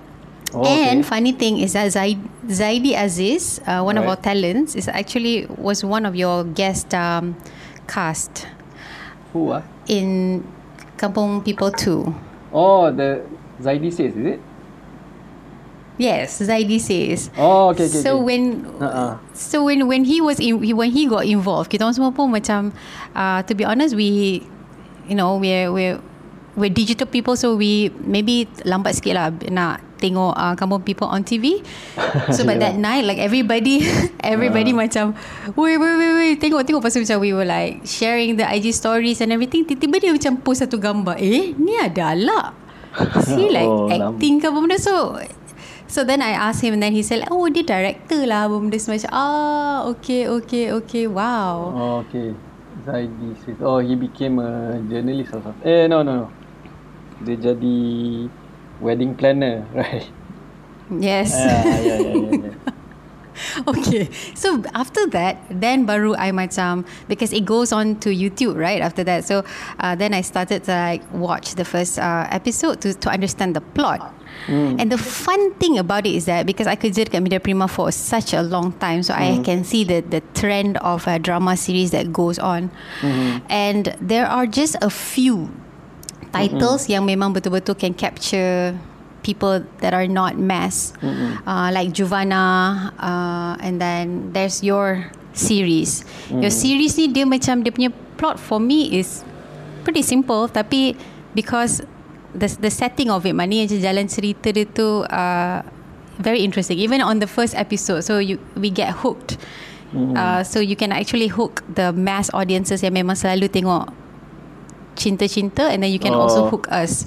Oh, 0.54 0.62
And 0.62 1.00
okay. 1.02 1.08
funny 1.18 1.32
thing 1.34 1.58
is 1.58 1.72
that 1.74 1.90
Zaid, 1.90 2.20
Zaidi 2.46 2.94
Aziz, 2.94 3.58
uh, 3.66 3.82
one 3.82 3.98
of 3.98 4.04
Right. 4.06 4.14
our 4.14 4.20
talents, 4.20 4.76
is 4.78 4.86
actually 4.86 5.50
was 5.58 5.82
one 5.82 6.06
of 6.06 6.14
your 6.14 6.44
guest 6.46 6.94
um, 6.94 7.34
cast 7.90 8.46
Who 9.34 9.50
ah? 9.50 9.66
in 9.90 10.44
Kampung 10.94 11.42
People 11.42 11.72
2. 11.74 12.06
Oh, 12.54 12.92
the 12.94 13.26
Zaidi 13.58 13.90
says, 13.90 14.14
is 14.14 14.38
it? 14.38 14.40
Yes, 15.94 16.42
Zaidi 16.42 16.82
says. 16.82 17.30
Oh, 17.38 17.70
okay, 17.70 17.86
okay. 17.86 18.02
so 18.02 18.18
okay. 18.18 18.24
when 18.26 18.42
Uh-uh. 18.82 19.14
so 19.30 19.62
when 19.62 19.86
when 19.86 20.02
he 20.02 20.18
was 20.18 20.42
in, 20.42 20.58
he, 20.58 20.74
when 20.74 20.90
he 20.90 21.06
got 21.06 21.22
involved, 21.22 21.70
kita 21.70 21.86
orang 21.86 21.94
semua 21.94 22.10
pun 22.10 22.34
macam 22.34 22.74
uh, 23.14 23.46
to 23.46 23.54
be 23.54 23.62
honest 23.62 23.94
we 23.94 24.42
you 25.06 25.14
know 25.14 25.38
we're 25.38 25.70
we're 25.70 26.02
we're 26.58 26.72
digital 26.72 27.06
people 27.06 27.38
so 27.38 27.54
we 27.54 27.94
maybe 28.02 28.50
lambat 28.66 28.98
sikit 28.98 29.14
lah 29.14 29.30
nak 29.54 29.86
tengok 30.02 30.34
uh, 30.34 30.54
kampung 30.58 30.82
people 30.82 31.06
on 31.06 31.22
TV. 31.22 31.62
So 32.34 32.42
but 32.42 32.58
that 32.58 32.74
night 32.74 33.06
like 33.06 33.22
everybody 33.22 33.86
everybody 34.22 34.74
Uh. 34.74 34.82
macam 34.86 35.04
wait 35.54 35.78
wait 35.78 35.94
wait 35.94 36.12
wait 36.18 36.34
tengok 36.42 36.66
tengok 36.66 36.82
pasal 36.82 37.06
macam 37.06 37.18
we 37.22 37.30
were 37.30 37.46
like 37.46 37.86
sharing 37.86 38.34
the 38.34 38.46
IG 38.46 38.74
stories 38.74 39.22
and 39.22 39.30
everything 39.30 39.62
tiba-tiba 39.62 40.02
dia 40.02 40.10
macam 40.10 40.42
post 40.42 40.62
satu 40.66 40.78
gambar 40.78 41.18
eh 41.22 41.54
ni 41.54 41.78
ada 41.78 42.18
alak. 42.18 42.50
See 43.26 43.50
like 43.50 43.66
Oh, 43.66 43.90
acting 43.90 44.38
ke 44.38 44.46
apa 44.50 44.58
benda 44.58 44.78
so 44.78 45.18
So 45.94 46.02
then 46.02 46.18
I 46.26 46.34
asked 46.34 46.58
him 46.58 46.74
and 46.74 46.82
then 46.82 46.90
he 46.90 47.06
said 47.06 47.22
like, 47.22 47.30
oh 47.30 47.46
dia 47.46 47.62
director 47.62 48.26
lah 48.26 48.50
apa 48.50 48.58
benda 48.58 48.74
semua 48.82 48.98
macam 48.98 49.14
ah 49.14 49.76
okay 49.94 50.26
okay 50.26 50.74
okay 50.74 51.06
wow 51.06 51.70
Oh, 51.70 51.94
okay. 52.02 52.34
Zaidi 52.82 53.38
says, 53.46 53.54
oh, 53.62 53.78
he 53.78 53.94
became 53.94 54.42
a 54.42 54.82
journalist 54.90 55.30
or 55.30 55.40
something. 55.46 55.62
Eh, 55.62 55.86
no, 55.86 56.02
no, 56.02 56.26
no. 56.26 56.28
Dia 57.22 57.38
jadi 57.38 57.78
wedding 58.82 59.14
planner, 59.14 59.62
right? 59.78 60.10
yes 60.98 61.30
Ah, 61.30 61.62
yeah, 61.78 61.98
yeah, 62.02 62.14
yeah, 62.18 62.34
yeah. 62.50 62.73
okay 63.66 64.08
so 64.34 64.62
after 64.74 65.06
that 65.08 65.38
then 65.50 65.86
baru 65.86 66.14
I 66.16 66.30
macam 66.32 66.84
because 67.08 67.32
it 67.32 67.44
goes 67.44 67.72
on 67.72 67.96
to 68.00 68.10
YouTube 68.10 68.56
right 68.56 68.80
after 68.80 69.04
that. 69.04 69.24
So 69.24 69.44
uh, 69.80 69.94
then 69.94 70.14
I 70.14 70.20
started 70.20 70.64
to 70.64 70.72
like 70.72 71.02
watch 71.12 71.54
the 71.54 71.64
first 71.64 71.98
uh, 71.98 72.26
episode 72.30 72.80
to, 72.82 72.94
to 72.94 73.08
understand 73.10 73.56
the 73.56 73.60
plot. 73.60 74.14
And 74.80 74.90
the 74.90 74.98
fun 74.98 75.54
thing 75.54 75.78
about 75.78 76.04
it 76.06 76.14
is 76.14 76.26
that 76.26 76.44
because 76.44 76.66
I 76.66 76.74
kerja 76.76 77.06
dekat 77.06 77.22
Media 77.22 77.38
Prima 77.38 77.70
for 77.70 77.88
such 77.94 78.34
a 78.34 78.42
long 78.42 78.74
time 78.82 79.06
so 79.06 79.14
I 79.14 79.38
can 79.46 79.62
see 79.62 79.86
the 79.86 80.02
the 80.02 80.20
trend 80.34 80.76
of 80.82 81.06
a 81.06 81.22
drama 81.22 81.56
series 81.56 81.94
that 81.94 82.12
goes 82.12 82.36
on. 82.36 82.68
And 83.48 83.94
there 84.02 84.26
are 84.26 84.44
just 84.44 84.76
a 84.82 84.90
few 84.90 85.48
titles 86.34 86.90
yang 86.90 87.06
memang 87.06 87.30
betul-betul 87.30 87.78
can 87.78 87.94
capture 87.94 88.74
people 89.24 89.64
that 89.80 89.96
are 89.96 90.04
not 90.04 90.36
mass. 90.36 90.92
Uh, 91.00 91.72
like 91.72 91.96
Juvana 91.96 92.92
uh, 93.00 93.56
and 93.64 93.80
then 93.80 94.30
there's 94.36 94.60
your 94.60 95.08
series. 95.32 96.04
Your 96.28 96.52
series 96.52 97.00
ni 97.00 97.08
dia 97.08 97.24
macam 97.24 97.64
dia 97.64 97.72
punya 97.72 97.90
plot 98.20 98.36
for 98.36 98.60
me 98.60 98.92
is 98.94 99.24
pretty 99.82 100.04
simple 100.04 100.46
tapi 100.46 100.94
because 101.32 101.80
the 102.36 102.46
the 102.60 102.70
setting 102.70 103.08
of 103.10 103.24
it 103.24 103.32
macam 103.32 103.50
jalan 103.66 104.06
cerita 104.06 104.52
dia 104.52 104.68
tu 104.68 105.02
uh, 105.08 105.64
very 106.20 106.44
interesting. 106.44 106.78
Even 106.78 107.00
on 107.00 107.18
the 107.18 107.26
first 107.26 107.56
episode 107.56 108.04
so 108.04 108.20
you 108.20 108.36
we 108.54 108.68
get 108.68 108.92
hooked. 109.02 109.40
Uh, 109.94 110.42
so 110.42 110.58
you 110.58 110.74
can 110.74 110.90
actually 110.90 111.30
hook 111.30 111.62
the 111.70 111.94
mass 111.94 112.26
audiences 112.34 112.82
yang 112.82 112.98
memang 112.98 113.14
selalu 113.14 113.46
tengok 113.46 113.94
cinta-cinta 114.98 115.70
and 115.70 115.82
then 115.86 115.90
you 115.94 116.02
can 116.02 116.10
also 116.14 116.46
Oh. 116.46 116.50
hook 116.50 116.66
us 116.70 117.06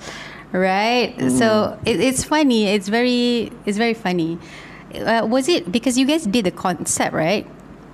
right? 0.51 1.15
So 1.31 1.77
it, 1.85 1.99
it's 1.99 2.23
funny. 2.23 2.67
It's 2.67 2.87
very 2.87 3.51
it's 3.65 3.77
very 3.77 3.93
funny. 3.93 4.39
Uh, 4.95 5.27
was 5.27 5.47
it 5.47 5.71
because 5.71 5.97
you 5.97 6.07
guys 6.07 6.23
did 6.23 6.45
the 6.45 6.55
concept 6.55 7.13
right? 7.13 7.45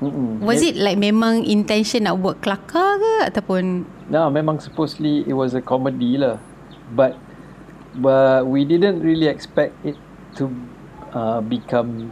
Mm-mm. 0.04 0.44
was 0.44 0.60
it 0.60 0.76
like 0.76 1.00
memang 1.00 1.48
intention 1.48 2.04
nak 2.04 2.20
buat 2.20 2.44
kelakar 2.44 3.00
ke 3.00 3.14
ataupun? 3.32 3.88
No, 4.12 4.28
memang 4.28 4.60
supposedly 4.60 5.24
it 5.24 5.32
was 5.32 5.56
a 5.56 5.64
comedy 5.64 6.20
lah. 6.20 6.44
But 6.92 7.16
but 7.96 8.44
we 8.44 8.68
didn't 8.68 9.00
really 9.00 9.32
expect 9.32 9.80
it 9.88 9.96
to 10.36 10.52
uh, 11.16 11.40
become 11.40 12.12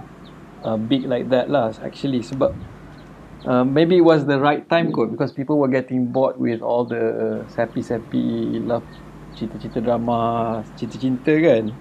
uh, 0.64 0.80
big 0.80 1.04
like 1.04 1.28
that 1.28 1.52
lah 1.52 1.76
actually. 1.84 2.24
Sebab 2.24 2.56
uh, 3.44 3.68
maybe 3.68 4.00
it 4.00 4.06
was 4.08 4.24
the 4.24 4.40
right 4.40 4.64
time 4.72 4.96
kot 4.96 5.12
because 5.12 5.36
people 5.36 5.60
were 5.60 5.72
getting 5.72 6.08
bored 6.08 6.40
with 6.40 6.64
all 6.64 6.88
the 6.88 7.44
sappy-sappy 7.52 8.64
love 8.64 8.88
cerita-cerita 9.42 9.82
drama 9.82 10.62
cinta-cinta 10.78 11.34
kan 11.42 11.74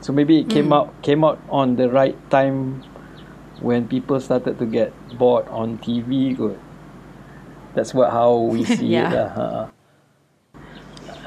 so 0.00 0.16
maybe 0.16 0.40
it 0.40 0.48
came 0.48 0.72
out 0.72 0.88
came 1.04 1.20
out 1.20 1.36
on 1.52 1.76
the 1.76 1.84
right 1.92 2.16
time 2.32 2.80
when 3.60 3.84
people 3.84 4.16
started 4.16 4.56
to 4.56 4.64
get 4.64 4.92
bored 5.20 5.44
on 5.52 5.76
TV 5.84 6.32
kot 6.32 6.56
that's 7.76 7.92
what 7.92 8.08
how 8.08 8.32
we 8.32 8.64
see 8.76 8.96
Yeah. 8.96 9.12
it 9.12 9.12
lah 9.12 9.28
ha. 9.36 9.48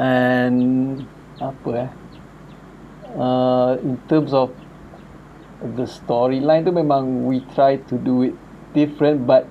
and 0.02 0.58
apa 1.38 1.70
eh 1.86 1.90
uh, 3.16 3.72
in 3.86 3.96
terms 4.10 4.34
of 4.34 4.50
the 5.76 5.86
storyline 5.86 6.64
tu 6.66 6.72
memang 6.72 7.28
we 7.28 7.44
try 7.54 7.76
to 7.78 7.96
do 8.00 8.32
it 8.32 8.36
different 8.72 9.28
but 9.28 9.46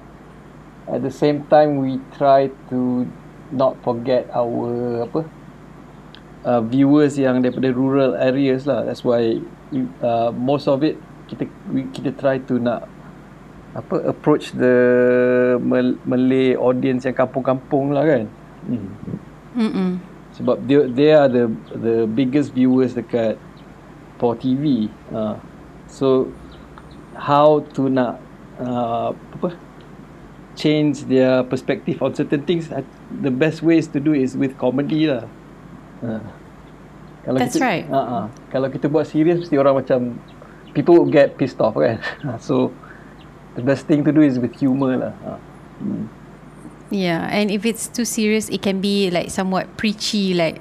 at 0.88 1.04
the 1.04 1.12
same 1.12 1.44
time 1.52 1.76
we 1.78 2.00
try 2.16 2.48
to 2.72 3.04
not 3.52 3.76
forget 3.84 4.24
our 4.32 5.04
apa 5.04 5.24
uh, 6.44 6.62
viewers 6.62 7.18
yang 7.18 7.42
daripada 7.42 7.72
rural 7.72 8.14
areas 8.18 8.68
lah 8.68 8.84
that's 8.86 9.02
why 9.02 9.38
we, 9.72 9.86
uh, 10.02 10.30
most 10.34 10.68
of 10.68 10.84
it 10.84 10.98
kita 11.26 11.48
we, 11.70 11.86
kita 11.90 12.14
try 12.14 12.38
to 12.38 12.60
nak 12.60 12.86
apa 13.76 14.10
approach 14.10 14.56
the 14.56 14.74
Mal- 15.60 16.00
Malay 16.08 16.56
audience 16.56 17.04
yang 17.04 17.14
kampung-kampung 17.14 17.92
lah 17.94 18.04
kan 18.06 18.24
hmm. 18.66 18.88
Mm-mm. 19.58 19.90
sebab 20.34 20.56
dia 20.64 20.88
they 20.88 21.10
are 21.12 21.28
the 21.28 21.50
the 21.78 21.96
biggest 22.08 22.54
viewers 22.56 22.96
dekat 22.96 23.36
for 24.18 24.34
TV 24.34 24.88
uh, 25.14 25.36
so 25.86 26.32
how 27.14 27.60
to 27.76 27.92
nak 27.92 28.18
uh, 28.58 29.14
apa 29.14 29.54
change 30.58 31.06
their 31.06 31.46
perspective 31.46 32.02
on 32.02 32.10
certain 32.18 32.42
things 32.42 32.72
I- 32.74 32.88
the 33.10 33.30
best 33.30 33.62
ways 33.62 33.86
to 33.94 34.02
do 34.02 34.10
is 34.10 34.34
with 34.34 34.58
comedy 34.58 35.06
lah 35.06 35.30
uh. 36.04 36.22
kalau 37.24 37.38
That's 37.38 37.56
kita, 37.56 37.64
right. 37.64 37.84
uh, 37.90 37.96
uh, 37.96 38.24
kalau 38.52 38.68
kita 38.70 38.86
buat 38.90 39.06
serious 39.06 39.42
mesti 39.42 39.56
orang 39.58 39.80
macam 39.82 40.18
people 40.72 40.98
would 41.02 41.12
get 41.12 41.36
pissed 41.40 41.58
off 41.58 41.74
kan 41.76 41.98
so 42.42 42.70
the 43.58 43.64
best 43.64 43.86
thing 43.90 44.04
to 44.06 44.12
do 44.14 44.22
is 44.22 44.38
with 44.38 44.54
humor 44.56 44.96
lah 44.96 45.14
uh. 45.24 45.38
hmm. 45.82 46.06
Yeah, 46.88 47.28
and 47.28 47.52
if 47.52 47.68
it's 47.68 47.84
too 47.84 48.08
serious, 48.08 48.48
it 48.48 48.64
can 48.64 48.80
be 48.80 49.12
like 49.12 49.28
somewhat 49.28 49.76
preachy, 49.76 50.32
like 50.32 50.56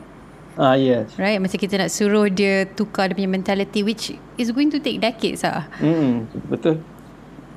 ah 0.60 0.76
yes 0.76 1.16
right. 1.16 1.40
Macam 1.40 1.56
kita 1.56 1.80
nak 1.80 1.88
suruh 1.88 2.28
dia 2.28 2.68
tukar 2.68 3.08
dia 3.08 3.16
punya 3.16 3.32
mentality, 3.32 3.80
which 3.80 4.12
is 4.36 4.52
going 4.52 4.68
to 4.68 4.84
take 4.84 5.00
decades 5.00 5.48
ah. 5.48 5.72
hmm, 5.80 6.28
betul 6.52 6.84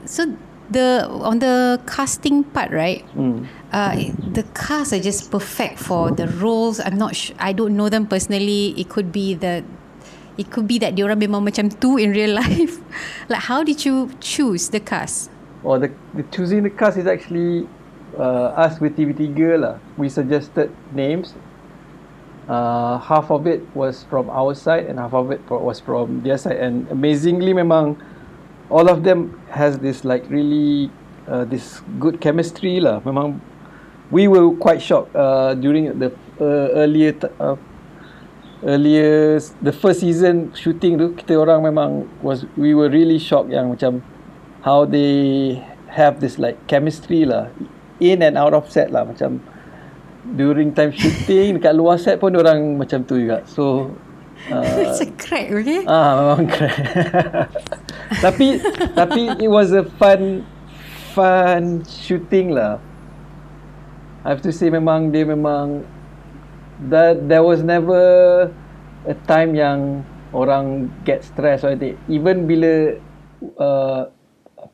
So 0.07 0.31
the 0.71 1.07
on 1.11 1.39
the 1.39 1.81
casting 1.87 2.45
part, 2.45 2.71
right? 2.71 3.03
hmm. 3.13 3.45
Uh, 3.71 4.11
the 4.35 4.43
cast 4.55 4.91
are 4.93 4.99
just 4.99 5.31
perfect 5.31 5.79
for 5.79 6.11
the 6.11 6.27
roles. 6.43 6.81
I'm 6.81 6.99
not 6.99 7.15
sure. 7.15 7.37
I 7.39 7.53
don't 7.55 7.77
know 7.77 7.87
them 7.89 8.07
personally. 8.07 8.75
It 8.75 8.91
could 8.91 9.13
be 9.13 9.35
that 9.39 9.63
it 10.35 10.51
could 10.51 10.67
be 10.67 10.79
that 10.83 10.99
diorang 10.99 11.23
memang 11.23 11.47
macam 11.47 11.71
tu 11.71 11.95
in 11.95 12.11
real 12.11 12.35
life. 12.43 12.83
like 13.31 13.47
how 13.47 13.63
did 13.63 13.87
you 13.87 14.11
choose 14.19 14.75
the 14.75 14.83
cast? 14.83 15.31
or 15.63 15.79
the, 15.79 15.93
the 16.15 16.23
choosing 16.33 16.63
the 16.63 16.71
cast 16.71 16.97
is 16.97 17.07
actually 17.07 17.69
uh, 18.19 18.57
us 18.57 18.81
with 18.81 18.97
TV3 18.97 19.61
lah. 19.61 19.79
We 19.97 20.09
suggested 20.09 20.73
names. 20.93 21.35
Uh, 22.49 22.99
half 22.99 23.31
of 23.31 23.47
it 23.47 23.63
was 23.77 24.03
from 24.11 24.29
our 24.31 24.55
side 24.55 24.87
and 24.87 24.99
half 24.99 25.15
of 25.15 25.31
it 25.31 25.41
was 25.49 25.79
from 25.79 26.23
their 26.23 26.39
side. 26.39 26.57
And 26.57 26.89
amazingly, 26.91 27.55
memang 27.55 27.97
all 28.71 28.89
of 28.89 29.03
them 29.03 29.39
has 29.51 29.79
this 29.79 30.05
like 30.05 30.25
really 30.31 30.91
uh, 31.27 31.45
this 31.45 31.83
good 31.99 32.21
chemistry 32.23 32.81
lah. 32.81 33.03
Memang 33.03 33.43
we 34.11 34.27
were 34.27 34.51
quite 34.57 34.81
shocked 34.81 35.15
uh, 35.15 35.55
during 35.55 35.99
the 35.99 36.15
uh, 36.41 36.69
earlier 36.79 37.13
uh, 37.39 37.59
earlier 38.63 39.41
the 39.63 39.73
first 39.73 40.01
season 40.01 40.53
shooting 40.55 40.99
tu 40.99 41.13
kita 41.17 41.35
orang 41.39 41.65
memang 41.65 41.91
was 42.23 42.45
we 42.57 42.75
were 42.77 42.89
really 42.93 43.19
shocked 43.19 43.49
yang 43.51 43.73
macam 43.73 44.05
how 44.63 44.85
they 44.85 45.57
have 45.89 46.21
this 46.21 46.37
like 46.37 46.61
chemistry 46.69 47.25
lah 47.25 47.49
in 47.99 48.21
and 48.21 48.37
out 48.37 48.53
of 48.53 48.69
set 48.69 48.93
lah 48.93 49.09
macam 49.09 49.41
during 50.37 50.77
time 50.77 50.93
shooting 50.93 51.57
dekat 51.57 51.73
luar 51.73 51.97
set 51.97 52.21
pun 52.21 52.37
orang 52.37 52.77
macam 52.77 53.01
tu 53.09 53.17
juga 53.17 53.41
so 53.49 53.89
uh, 54.53 54.65
It's 54.81 55.05
a 55.05 55.09
crack, 55.21 55.53
okay? 55.53 55.85
Ah, 55.85 56.17
memang 56.17 56.49
keren. 56.49 56.73
tapi 58.19 58.59
tapi 58.99 59.31
it 59.39 59.47
was 59.47 59.71
a 59.71 59.87
fun 60.03 60.43
fun 61.15 61.87
shooting 61.87 62.51
lah. 62.51 62.83
I 64.27 64.35
have 64.35 64.43
to 64.45 64.53
say 64.53 64.69
memang 64.69 65.15
dia 65.15 65.25
memang 65.25 65.87
that 66.91 67.31
there 67.31 67.47
was 67.47 67.63
never 67.63 68.51
a 69.07 69.17
time 69.31 69.55
yang 69.55 70.03
orang 70.35 70.91
get 71.07 71.23
stress 71.23 71.63
or 71.63 71.73
anything. 71.73 71.97
Even 72.11 72.51
bila 72.51 72.99
uh, 73.57 74.11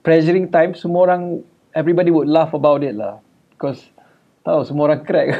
pressuring 0.02 0.48
time 0.48 0.72
semua 0.74 1.12
orang 1.12 1.44
everybody 1.76 2.10
would 2.10 2.26
laugh 2.26 2.56
about 2.56 2.82
it 2.82 2.96
lah 2.96 3.20
because 3.52 3.92
tahu 4.42 4.64
semua 4.64 4.92
orang 4.92 5.00
crack. 5.04 5.28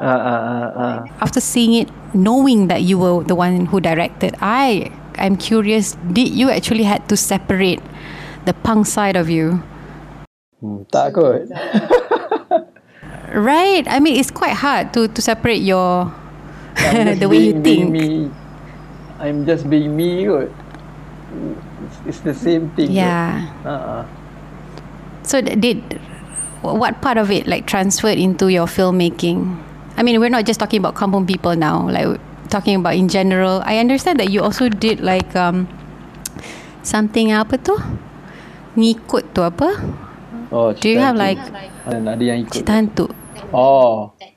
ah, 0.00 0.20
ah, 0.20 0.40
ah, 0.46 0.70
ah. 0.76 0.96
after 1.18 1.40
seeing 1.42 1.74
it, 1.74 1.88
knowing 2.14 2.68
that 2.70 2.86
you 2.86 3.00
were 3.00 3.24
the 3.26 3.34
one 3.34 3.66
who 3.66 3.80
directed, 3.82 4.36
I 4.38 4.94
am 5.26 5.36
curious. 5.36 5.96
Did 6.12 6.28
you 6.32 6.50
actually 6.50 6.84
had 6.84 7.08
to 7.08 7.16
separate 7.16 7.80
the 8.44 8.52
punk 8.52 8.86
side 8.86 9.16
of 9.16 9.28
you? 9.30 9.62
Hmm, 10.60 10.84
tak 10.92 11.14
kot. 11.16 11.48
Right. 13.30 13.86
I 13.86 14.00
mean, 14.00 14.18
it's 14.18 14.30
quite 14.30 14.58
hard 14.58 14.90
to 14.98 15.06
to 15.06 15.22
separate 15.22 15.62
your 15.62 16.10
I'm 16.82 17.14
the 17.22 17.28
way 17.30 17.38
you 17.38 17.54
being- 17.54 17.62
being 17.62 17.92
think. 17.94 18.26
Me. 18.26 18.36
I'm 19.22 19.46
just 19.46 19.70
being 19.70 19.94
me 19.94 20.26
kot. 20.26 20.50
It's, 21.86 21.96
it's 22.06 22.20
the 22.26 22.34
same 22.34 22.74
thing. 22.74 22.90
Yeah. 22.90 23.46
Uh-uh. 23.62 24.02
So 25.22 25.38
did 25.40 25.78
what 26.66 26.98
part 27.00 27.18
of 27.22 27.30
it 27.30 27.46
like 27.46 27.70
transferred 27.70 28.18
into 28.18 28.50
your 28.50 28.66
filmmaking? 28.66 29.46
I 29.96 30.02
mean, 30.02 30.18
we're 30.18 30.32
not 30.32 30.42
just 30.42 30.58
talking 30.58 30.80
about 30.82 30.98
kampung 30.98 31.22
people 31.26 31.54
now. 31.54 31.86
Like 31.86 32.18
talking 32.50 32.76
about 32.82 32.98
in 32.98 33.06
general. 33.06 33.62
I 33.64 33.78
understand 33.78 34.18
that 34.18 34.28
you 34.34 34.42
also 34.42 34.68
did 34.68 35.00
like 35.00 35.32
um 35.38 35.70
something 36.82 37.30
apa 37.30 37.56
tu? 37.62 37.78
Ngikut 38.74 39.30
tu 39.32 39.40
apa? 39.46 39.78
Oh, 40.50 40.74
Do 40.74 40.90
you 40.90 40.98
have 40.98 41.14
like 41.14 41.38
ada, 41.86 42.18
ada 42.18 42.24
yang 42.26 42.42
ikut. 42.42 42.60
cerita 42.60 42.74
hantu? 42.74 43.06
Oh. 43.54 44.10
That 44.18 44.34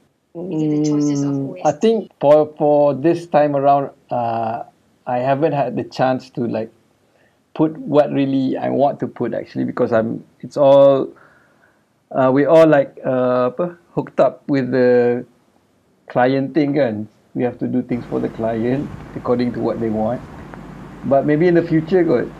is 0.53 0.61
it 0.61 0.69
the 0.69 0.79
choices 0.85 1.21
of 1.25 1.33
Mm, 1.33 1.61
I 1.61 1.71
think 1.77 2.09
for 2.19 2.49
for 2.57 2.97
this 2.97 3.29
time 3.29 3.55
around, 3.55 3.93
uh, 4.09 4.65
I 5.05 5.21
haven't 5.21 5.53
had 5.53 5.77
the 5.77 5.85
chance 5.85 6.33
to 6.33 6.49
like 6.49 6.73
put 7.53 7.77
what 7.77 8.09
really 8.09 8.57
I 8.57 8.73
want 8.73 8.99
to 9.01 9.07
put 9.07 9.37
actually 9.37 9.65
because 9.65 9.93
I'm. 9.93 10.25
It's 10.41 10.57
all. 10.57 11.13
Uh, 12.09 12.33
we 12.33 12.45
all 12.45 12.65
like 12.65 12.97
uh, 13.05 13.53
apa, 13.53 13.77
hooked 13.93 14.17
up 14.17 14.41
with 14.49 14.73
the 14.73 15.21
client 16.09 16.57
thing 16.57 16.73
kan. 16.81 17.05
We 17.33 17.41
have 17.43 17.57
to 17.59 17.67
do 17.67 17.81
things 17.81 18.05
for 18.05 18.19
the 18.21 18.29
client 18.29 18.85
according 19.15 19.53
to 19.53 19.59
what 19.59 19.81
they 19.81 19.89
want. 19.89 20.21
But 21.05 21.25
maybe 21.25 21.47
in 21.47 21.55
the 21.55 21.65
future, 21.65 22.03
good. 22.03 22.31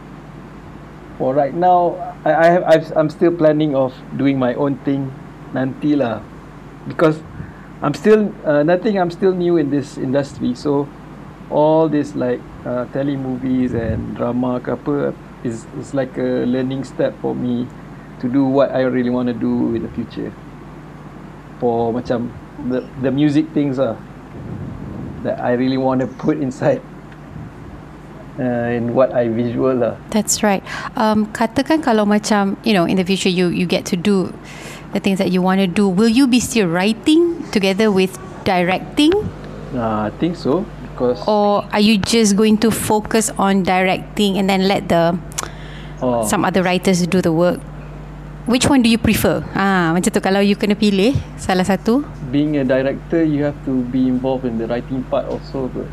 For 1.18 1.34
right 1.34 1.54
now, 1.54 1.98
I, 2.26 2.34
I 2.34 2.46
have 2.46 2.64
I've, 2.64 2.98
I'm 2.98 3.10
still 3.10 3.34
planning 3.34 3.76
of 3.76 3.94
doing 4.18 4.38
my 4.38 4.54
own 4.54 4.78
thing 4.86 5.10
nanti 5.54 5.98
lah, 5.98 6.22
because 6.88 7.22
I'm 7.82 7.94
still 7.94 8.34
uh, 8.46 8.62
nothing. 8.62 8.98
I'm 8.98 9.12
still 9.12 9.34
new 9.34 9.58
in 9.58 9.70
this 9.70 9.98
industry, 9.98 10.54
so 10.54 10.88
all 11.50 11.90
this 11.90 12.16
like 12.16 12.42
uh, 12.66 12.86
movies 13.18 13.74
and 13.74 14.16
drama 14.16 14.62
ke 14.62 14.74
apa 14.74 15.14
is 15.44 15.66
is 15.78 15.94
like 15.94 16.18
a 16.18 16.46
learning 16.46 16.86
step 16.86 17.14
for 17.22 17.36
me 17.36 17.68
to 18.22 18.30
do 18.30 18.46
what 18.46 18.72
I 18.72 18.86
really 18.86 19.10
want 19.12 19.28
to 19.28 19.38
do 19.38 19.76
in 19.76 19.84
the 19.84 19.92
future. 19.94 20.34
For 21.60 21.94
macam 21.94 22.30
the 22.70 22.86
the 23.02 23.12
music 23.12 23.54
things 23.54 23.78
ah 23.78 23.98
that 25.24 25.40
I 25.40 25.54
really 25.54 25.78
want 25.78 26.02
to 26.02 26.08
put 26.08 26.38
inside 26.38 26.82
uh, 28.40 28.76
in 28.78 28.94
what 28.94 29.12
I 29.14 29.28
visual 29.28 29.76
lah. 29.76 29.96
That's 30.12 30.44
right. 30.44 30.64
Um, 30.96 31.28
katakan 31.32 31.84
kalau 31.84 32.06
macam 32.06 32.58
you 32.64 32.74
know 32.74 32.86
in 32.86 32.98
the 32.98 33.06
future 33.06 33.32
you 33.32 33.50
you 33.50 33.66
get 33.66 33.88
to 33.92 33.98
do 33.98 34.32
the 34.94 35.02
things 35.02 35.18
that 35.18 35.34
you 35.34 35.42
want 35.42 35.60
to 35.60 35.68
do, 35.68 35.90
will 35.90 36.12
you 36.12 36.30
be 36.30 36.40
still 36.40 36.70
writing 36.70 37.42
together 37.50 37.90
with 37.90 38.14
directing, 38.46 39.12
Uh, 39.74 40.06
I 40.06 40.12
think 40.22 40.38
so 40.38 40.62
because 40.94 41.18
or 41.26 41.66
are 41.74 41.82
you 41.82 41.98
just 41.98 42.38
going 42.38 42.62
to 42.62 42.70
focus 42.70 43.34
on 43.42 43.66
directing 43.66 44.38
and 44.38 44.46
then 44.46 44.70
let 44.70 44.86
the 44.86 45.18
oh, 45.98 46.22
some 46.30 46.46
other 46.46 46.62
writers 46.62 47.02
do 47.08 47.26
the 47.26 47.34
work? 47.34 47.58
Which 48.44 48.68
one 48.68 48.84
do 48.84 48.92
you 48.92 49.00
prefer? 49.00 49.40
Ah, 49.56 49.96
macam 49.96 50.12
tu 50.12 50.20
kalau 50.20 50.44
you 50.44 50.60
kena 50.60 50.76
pilih 50.76 51.16
salah 51.40 51.64
satu. 51.64 52.04
being 52.28 52.58
a 52.58 52.66
director, 52.66 53.22
you 53.22 53.46
have 53.46 53.54
to 53.64 53.86
be 53.94 54.10
involved 54.10 54.44
in 54.44 54.58
the 54.58 54.66
writing 54.66 55.06
part 55.06 55.30
also. 55.30 55.70
But 55.70 55.86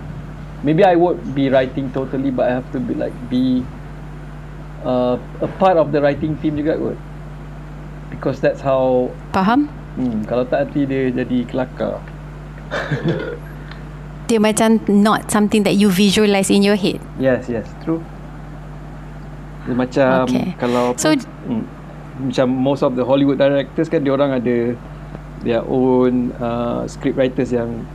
maybe 0.65 0.81
I 0.83 0.97
won't 0.97 1.21
be 1.37 1.53
writing 1.53 1.93
totally, 1.93 2.33
but 2.33 2.49
I 2.49 2.57
have 2.57 2.69
to 2.73 2.81
be 2.81 2.97
like 2.97 3.13
be 3.29 3.61
uh, 4.83 5.21
a 5.45 5.49
part 5.61 5.77
of 5.77 5.93
the 5.93 6.01
writing 6.01 6.41
team 6.41 6.57
juga 6.57 6.81
kot. 6.81 6.97
Because 8.09 8.41
that's 8.41 8.65
how 8.65 9.13
Faham? 9.31 9.69
hmm, 9.95 10.25
kalau 10.25 10.49
tak 10.49 10.67
nanti 10.67 10.89
dia 10.89 11.13
jadi 11.13 11.39
kelakar. 11.47 12.01
Dia 14.31 14.39
macam 14.39 14.79
not 14.87 15.27
something 15.27 15.67
that 15.67 15.75
you 15.75 15.91
visualize 15.91 16.55
in 16.55 16.63
your 16.63 16.79
head. 16.79 17.03
Yes, 17.19 17.51
yes, 17.51 17.67
true. 17.83 17.99
Dia 19.67 19.75
macam 19.75 20.25
Okay. 20.31 20.55
kalau 20.55 20.95
So- 20.95 21.19
hmm, 21.45 21.67
macam 22.19 22.47
most 22.51 22.83
of 22.83 22.99
the 22.99 23.05
Hollywood 23.07 23.39
directors 23.39 23.87
kan 23.87 24.03
dia 24.03 24.13
orang 24.13 24.35
ada 24.35 24.75
their 25.47 25.63
own 25.65 26.35
uh, 26.37 26.85
script 26.91 27.17
writers 27.17 27.55
yang 27.55 27.87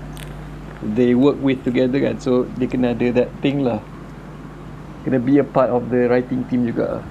they 0.96 1.18
work 1.18 1.38
with 1.42 1.62
together 1.66 1.98
kan. 2.00 2.18
So 2.22 2.48
dia 2.56 2.70
kena 2.70 2.96
ada 2.96 3.26
that 3.26 3.30
thing 3.42 3.66
lah. 3.66 3.82
Kena 5.04 5.22
be 5.22 5.38
a 5.38 5.46
part 5.46 5.70
of 5.70 5.90
the 5.94 6.10
writing 6.10 6.46
team 6.50 6.66
juga. 6.66 7.02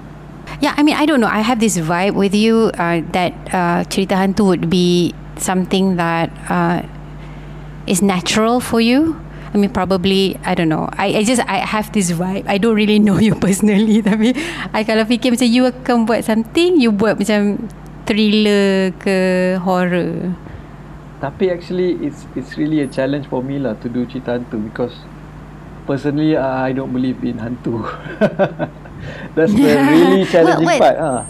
Yeah, 0.61 0.75
I 0.77 0.83
mean, 0.83 0.95
I 0.95 1.07
don't 1.07 1.21
know. 1.21 1.31
I 1.31 1.41
have 1.41 1.59
this 1.59 1.77
vibe 1.81 2.15
with 2.15 2.35
you 2.35 2.71
uh, 2.79 3.01
that 3.13 3.33
uh, 3.51 3.83
cerita 3.89 4.15
hantu 4.15 4.45
would 4.45 4.69
be 4.71 5.15
something 5.37 5.97
that 5.97 6.31
uh, 6.47 6.85
is 7.87 8.03
natural 8.03 8.61
for 8.61 8.81
you. 8.81 9.19
I 9.55 9.57
mean, 9.57 9.71
probably 9.71 10.35
I 10.43 10.59
don't 10.59 10.69
know. 10.69 10.91
I, 10.99 11.23
I 11.23 11.23
just 11.23 11.39
I 11.47 11.63
have 11.63 11.95
this 11.95 12.11
vibe. 12.11 12.43
I 12.51 12.59
don't 12.59 12.75
really 12.75 12.99
know 12.99 13.23
you 13.23 13.39
personally, 13.39 14.03
tapi 14.03 14.35
I 14.75 14.83
kalau 14.83 15.07
fikir 15.07 15.31
macam 15.31 15.47
you 15.47 15.71
akan 15.71 16.11
buat 16.11 16.27
something, 16.27 16.83
you 16.83 16.91
buat 16.91 17.15
macam 17.23 17.71
thriller 18.03 18.91
ke 18.99 19.17
horror. 19.63 20.35
Tapi 21.23 21.55
actually 21.55 22.03
it's 22.03 22.27
it's 22.35 22.59
really 22.59 22.83
a 22.83 22.91
challenge 22.91 23.31
for 23.31 23.47
me 23.47 23.63
lah 23.63 23.79
to 23.79 23.87
do 23.87 24.03
cerita 24.11 24.37
hantu 24.37 24.59
because 24.59 24.93
personally 25.87 26.35
I 26.35 26.75
don't 26.75 26.91
believe 26.91 27.23
in 27.23 27.39
hantu. 27.39 27.87
That's 29.39 29.55
the 29.55 29.71
really 29.95 30.27
challenging 30.27 30.67
wait. 30.67 30.83
part. 30.83 30.99
Ah. 30.99 31.23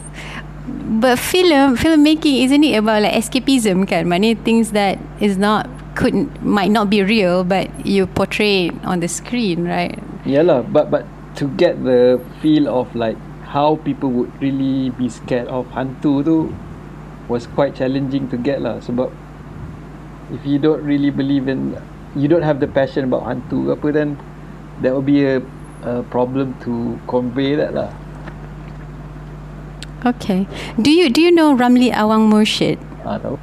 But 0.96 1.20
film 1.20 1.76
filmmaking 1.76 2.48
isn't 2.48 2.64
it 2.64 2.80
about 2.80 3.04
like 3.04 3.12
escapism 3.20 3.84
kan? 3.84 4.08
Maknanya 4.08 4.40
things 4.40 4.72
that 4.72 4.96
is 5.20 5.36
not 5.36 5.68
could 5.94 6.14
might 6.42 6.70
not 6.70 6.90
be 6.90 7.02
real 7.02 7.44
but 7.44 7.70
you 7.86 8.06
portray 8.06 8.66
it 8.66 8.74
on 8.84 9.00
the 9.00 9.08
screen, 9.08 9.64
right? 9.64 9.98
Yeah 10.26 10.42
lah, 10.42 10.62
but 10.62 10.90
but 10.90 11.06
to 11.36 11.48
get 11.58 11.82
the 11.82 12.20
feel 12.42 12.68
of 12.68 12.90
like 12.94 13.18
how 13.46 13.76
people 13.86 14.10
would 14.10 14.30
really 14.42 14.90
be 14.90 15.08
scared 15.08 15.46
of 15.48 15.66
hantu 15.70 16.22
tu 16.26 16.36
was 17.30 17.46
quite 17.46 17.74
challenging 17.74 18.26
to 18.28 18.36
get 18.36 18.60
lah 18.60 18.82
sebab 18.82 19.10
if 20.34 20.42
you 20.42 20.58
don't 20.58 20.82
really 20.82 21.10
believe 21.10 21.46
in 21.46 21.78
you 22.14 22.26
don't 22.26 22.46
have 22.46 22.58
the 22.58 22.70
passion 22.70 23.10
about 23.10 23.26
hantu 23.26 23.70
apa 23.70 23.90
then 23.94 24.18
that 24.82 24.94
would 24.94 25.06
be 25.06 25.22
a, 25.22 25.42
a 25.82 26.02
problem 26.10 26.54
to 26.62 26.98
convey 27.06 27.54
that 27.54 27.74
lah. 27.74 27.90
Okay. 30.04 30.46
Do 30.76 30.92
you 30.92 31.08
do 31.08 31.22
you 31.24 31.32
know 31.32 31.56
Ramli 31.56 31.88
Awang 31.88 32.28
Murshid? 32.28 32.76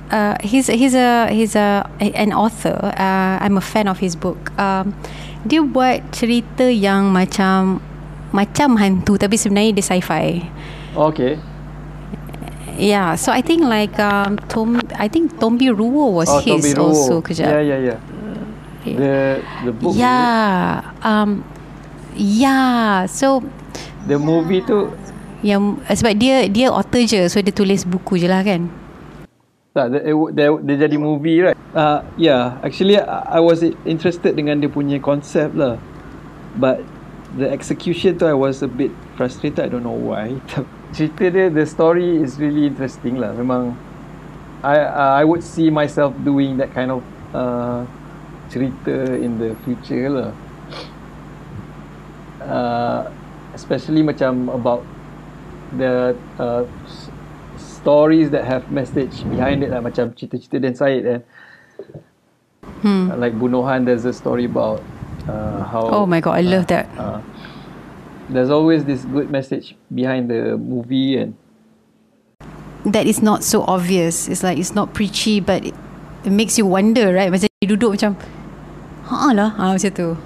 Uh, 0.10 0.36
he's 0.42 0.68
he's 0.68 0.98
a 0.98 1.30
he's 1.30 1.54
a 1.56 1.86
an 2.02 2.34
author. 2.34 2.74
Uh, 2.98 3.38
I'm 3.40 3.56
a 3.58 3.64
fan 3.64 3.86
of 3.88 4.02
his 4.02 4.18
book. 4.18 4.50
Um, 4.58 4.98
dia 5.46 5.62
buat 5.62 6.02
cerita 6.14 6.66
yang 6.66 7.14
macam 7.14 7.82
macam 8.34 8.78
hantu 8.82 9.22
tapi 9.22 9.38
sebenarnya 9.38 9.78
dia 9.78 9.86
sci-fi. 9.86 10.42
Okay. 10.98 11.38
Yeah, 12.82 13.14
so 13.14 13.30
I 13.30 13.46
think 13.46 13.62
like 13.70 13.94
um, 14.02 14.42
Tom, 14.50 14.82
I 14.98 15.06
think 15.06 15.38
Tombi 15.38 15.70
Ruo 15.70 16.18
was 16.18 16.30
Oh, 16.32 16.42
his 16.42 16.58
Tommy 16.58 16.72
Ruo. 16.74 16.90
also. 16.90 17.22
Kejap. 17.22 17.46
Yeah, 17.46 17.62
yeah, 17.62 17.80
yeah. 17.94 18.00
The 18.82 19.14
the 19.70 19.72
book. 19.78 19.94
Yeah. 19.94 20.82
Um, 21.06 21.46
yeah. 22.18 23.06
So 23.06 23.46
The 24.10 24.18
movie 24.18 24.66
tu 24.66 24.90
yang 25.46 25.78
sebab 25.86 26.18
dia 26.18 26.50
dia 26.50 26.74
author 26.74 27.06
je, 27.06 27.30
so 27.30 27.38
dia 27.38 27.54
tulis 27.54 27.86
buku 27.86 28.18
je 28.18 28.26
lah 28.26 28.42
kan. 28.42 28.66
Tak, 29.72 29.88
dia, 29.96 30.04
dia, 30.36 30.48
dia 30.68 30.76
jadi 30.84 30.98
movie 31.00 31.40
right? 31.48 31.56
Uh, 31.72 32.04
yeah, 32.20 32.60
actually 32.60 33.00
I, 33.00 33.40
I 33.40 33.40
was 33.40 33.64
interested 33.88 34.36
dengan 34.36 34.60
dia 34.60 34.68
punya 34.68 35.00
konsep 35.00 35.56
lah. 35.56 35.80
But 36.60 36.84
the 37.40 37.48
execution 37.48 38.20
tu 38.20 38.28
I 38.28 38.36
was 38.36 38.60
a 38.60 38.68
bit 38.68 38.92
frustrated. 39.16 39.64
I 39.64 39.72
don't 39.72 39.88
know 39.88 39.96
why. 39.96 40.36
Cerita 40.96 41.32
dia, 41.32 41.48
the 41.48 41.64
story 41.64 42.20
is 42.20 42.36
really 42.36 42.68
interesting 42.68 43.16
lah. 43.16 43.32
Memang 43.32 43.80
I 44.60 44.76
uh, 44.84 45.14
I 45.16 45.24
would 45.24 45.40
see 45.40 45.72
myself 45.72 46.12
doing 46.28 46.60
that 46.60 46.76
kind 46.76 46.92
of 46.92 47.00
uh, 47.32 47.88
cerita 48.52 49.16
in 49.24 49.40
the 49.40 49.56
future 49.64 50.12
lah. 50.12 50.32
Uh, 52.44 53.02
especially 53.56 54.04
macam 54.04 54.52
about 54.52 54.84
the 55.80 56.12
uh, 56.36 56.68
stories 57.82 58.30
that 58.30 58.46
have 58.46 58.70
message 58.70 59.26
behind 59.26 59.66
it 59.66 59.74
lah 59.74 59.82
macam 59.82 60.14
cerita-cerita 60.14 60.58
Dan 60.62 60.76
Said 60.78 61.02
kan 61.04 61.22
Hmm. 62.82 63.14
like 63.22 63.34
Bunuhan 63.38 63.86
there's 63.86 64.06
a 64.06 64.14
story 64.14 64.46
about 64.46 64.82
uh, 65.30 65.62
how 65.66 65.86
Oh 66.02 66.06
my 66.10 66.18
god, 66.18 66.42
I 66.42 66.46
love 66.46 66.66
that. 66.74 66.90
uh, 66.98 67.22
there's 68.26 68.50
always 68.50 68.86
this 68.86 69.06
good 69.06 69.30
message 69.30 69.78
behind 69.94 70.30
the 70.30 70.58
movie 70.58 71.18
and 71.18 71.38
That 72.82 73.06
is 73.06 73.22
not 73.22 73.46
so 73.46 73.62
obvious. 73.70 74.26
It's 74.26 74.42
like 74.42 74.58
it's 74.58 74.74
not 74.74 74.98
preachy, 74.98 75.38
but 75.38 75.62
it, 75.62 75.78
it 76.26 76.34
makes 76.34 76.58
you 76.58 76.66
wonder, 76.66 77.14
right? 77.14 77.30
Macam 77.30 77.46
dia 77.62 77.70
duduk 77.70 77.94
macam, 77.94 78.18
ha 79.06 79.30
lah, 79.38 79.54
ha, 79.54 79.78
macam 79.78 79.92
tu. 79.94 80.18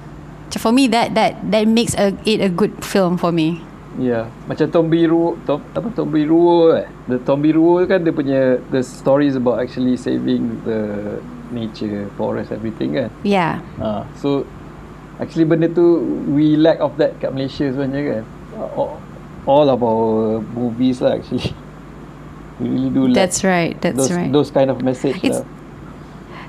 For 0.56 0.72
me, 0.72 0.88
that 0.88 1.12
that 1.20 1.36
that 1.52 1.68
makes 1.68 1.92
a, 2.00 2.16
it 2.24 2.40
a 2.40 2.48
good 2.48 2.80
film 2.80 3.20
for 3.20 3.36
me. 3.36 3.60
Yeah 4.00 4.28
macam 4.50 4.68
Tombi 4.68 5.08
Ruo 5.08 5.40
Tom, 5.48 5.64
apa 5.72 5.88
Tombi 5.96 6.28
Ruo 6.28 6.76
eh 6.76 6.88
the 7.08 7.18
Tombi 7.24 7.56
Ruo 7.56 7.84
kan 7.88 8.04
dia 8.04 8.12
punya 8.12 8.60
the 8.70 8.84
stories 8.84 9.36
about 9.40 9.60
actually 9.64 9.96
saving 9.96 10.60
the 10.68 11.16
nature 11.54 12.10
forest 12.20 12.52
everything 12.52 12.98
kan 12.98 13.10
Yeah. 13.24 13.62
Ha, 13.80 14.04
so 14.20 14.44
actually 15.22 15.48
benda 15.48 15.72
tu 15.72 16.04
we 16.28 16.60
lack 16.60 16.84
of 16.84 16.98
that 17.00 17.16
kat 17.24 17.32
Malaysia 17.32 17.72
sebenarnya 17.72 18.20
kan. 18.20 18.24
All, 18.76 19.00
all 19.46 19.68
of 19.72 19.80
our 19.80 20.42
movies 20.56 21.00
lah 21.00 21.16
actually. 21.20 21.54
We 22.56 22.72
really 22.72 22.88
do 22.92 23.04
lack 23.12 23.16
That's 23.20 23.44
right. 23.44 23.76
That's 23.84 24.00
those, 24.00 24.16
right. 24.16 24.32
those 24.32 24.48
kind 24.48 24.72
of 24.72 24.80
message 24.80 25.20
It's- 25.20 25.44
lah. 25.44 25.55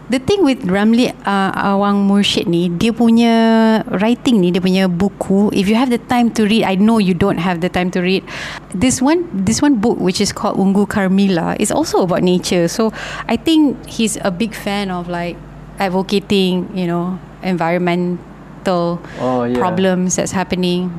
The 0.06 0.22
thing 0.22 0.46
with 0.46 0.62
Ramli 0.62 1.10
uh, 1.26 1.50
Awang 1.74 2.06
Murshid 2.06 2.46
ni, 2.46 2.70
dia 2.70 2.94
punya 2.94 3.82
writing 3.98 4.38
ni, 4.38 4.54
dia 4.54 4.62
punya 4.62 4.86
buku, 4.86 5.50
if 5.50 5.66
you 5.66 5.74
have 5.74 5.90
the 5.90 5.98
time 5.98 6.30
to 6.38 6.46
read, 6.46 6.62
I 6.62 6.78
know 6.78 7.02
you 7.02 7.10
don't 7.10 7.42
have 7.42 7.58
the 7.58 7.66
time 7.66 7.90
to 7.90 7.98
read. 7.98 8.22
This 8.70 9.02
one, 9.02 9.26
this 9.34 9.58
one 9.58 9.82
book 9.82 9.98
which 9.98 10.22
is 10.22 10.30
called 10.30 10.62
Ungu 10.62 10.86
Carmila 10.86 11.58
is 11.58 11.74
also 11.74 12.06
about 12.06 12.22
nature. 12.22 12.70
So 12.70 12.94
I 13.26 13.34
think 13.34 13.82
he's 13.90 14.14
a 14.22 14.30
big 14.30 14.54
fan 14.54 14.94
of 14.94 15.10
like 15.10 15.34
advocating, 15.82 16.70
you 16.70 16.86
know, 16.86 17.18
environmental 17.42 19.02
Oh, 19.18 19.42
yeah. 19.42 19.58
problems 19.58 20.16
that's 20.16 20.30
happening. 20.32 20.94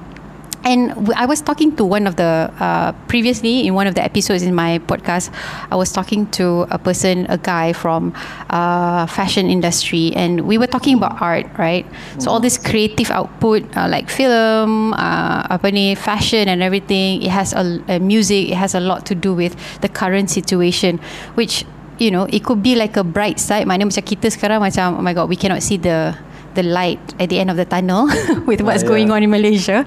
And 0.64 1.10
I 1.16 1.26
was 1.26 1.42
talking 1.42 1.76
to 1.78 1.86
one 1.86 2.08
of 2.08 2.16
the 2.16 2.52
uh, 2.60 2.92
previously 3.08 3.66
in 3.66 3.74
one 3.74 3.88
of 3.88 3.96
the 3.96 4.04
episodes 4.04 4.44
in 4.44 4.54
my 4.54 4.80
podcast. 4.80 5.32
I 5.72 5.76
was 5.76 5.92
talking 5.92 6.28
to 6.32 6.68
a 6.72 6.78
person, 6.78 7.26
a 7.30 7.38
guy 7.38 7.74
from 7.74 8.14
uh, 8.50 9.06
fashion 9.08 9.50
industry, 9.50 10.12
and 10.16 10.42
we 10.42 10.58
were 10.58 10.68
talking 10.68 10.98
about 10.98 11.22
art, 11.22 11.46
right? 11.58 11.86
So 12.20 12.32
all 12.32 12.40
this 12.40 12.58
creative 12.58 13.12
output, 13.12 13.64
uh, 13.78 13.88
like 13.88 14.10
film, 14.10 14.94
uh, 14.94 15.58
fashion, 15.96 16.50
and 16.50 16.62
everything, 16.62 17.22
it 17.22 17.30
has 17.30 17.54
a, 17.54 17.82
a 17.88 18.00
music. 18.00 18.50
It 18.50 18.56
has 18.56 18.76
a 18.76 18.80
lot 18.80 19.06
to 19.08 19.16
do 19.16 19.34
with 19.34 19.56
the 19.82 19.90
current 19.90 20.30
situation, 20.30 21.00
which 21.36 21.66
you 22.00 22.12
know 22.12 22.26
it 22.30 22.44
could 22.44 22.62
be 22.62 22.76
like 22.76 22.96
a 22.98 23.04
bright 23.04 23.40
side 23.40 23.66
maknanya 23.66 23.90
macam 23.90 24.06
kita 24.06 24.30
sekarang 24.30 24.62
macam 24.62 24.98
oh 24.98 25.04
my 25.04 25.14
god 25.18 25.26
we 25.26 25.36
cannot 25.36 25.66
see 25.66 25.82
the 25.82 26.14
the 26.58 26.66
light 26.66 27.00
at 27.22 27.30
the 27.30 27.38
end 27.38 27.54
of 27.54 27.56
the 27.56 27.64
tunnel 27.64 28.10
with 28.50 28.66
what's 28.66 28.82
Ah, 28.82 28.90
going 28.90 29.08
yeah. 29.08 29.16
on 29.16 29.22
in 29.22 29.30
Malaysia 29.30 29.86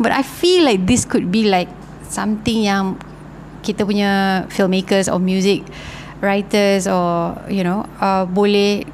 but 0.00 0.10
I 0.10 0.24
feel 0.24 0.64
like 0.64 0.88
this 0.88 1.04
could 1.04 1.28
be 1.28 1.44
like 1.46 1.68
something 2.08 2.64
yang 2.64 2.96
kita 3.60 3.84
punya 3.84 4.44
filmmakers 4.48 5.12
or 5.12 5.20
music 5.20 5.60
writers 6.24 6.88
or 6.88 7.36
you 7.52 7.60
know 7.60 7.84
uh, 8.00 8.24
boleh 8.24 8.88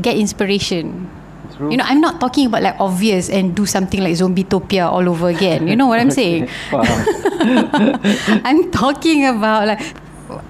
get 0.00 0.16
inspiration 0.16 1.12
True. 1.56 1.72
You 1.72 1.80
know, 1.80 1.88
I'm 1.88 2.04
not 2.04 2.20
talking 2.20 2.52
about 2.52 2.60
like 2.60 2.76
obvious 2.76 3.32
and 3.32 3.56
do 3.56 3.64
something 3.64 4.04
like 4.04 4.12
Zombietopia 4.12 4.92
all 4.92 5.08
over 5.08 5.32
again. 5.32 5.64
You 5.64 5.72
know 5.72 5.88
what 5.88 5.96
I'm 6.04 6.12
saying? 6.20 6.52
I'm 8.44 8.70
talking 8.70 9.24
about 9.26 9.66
like 9.66 9.80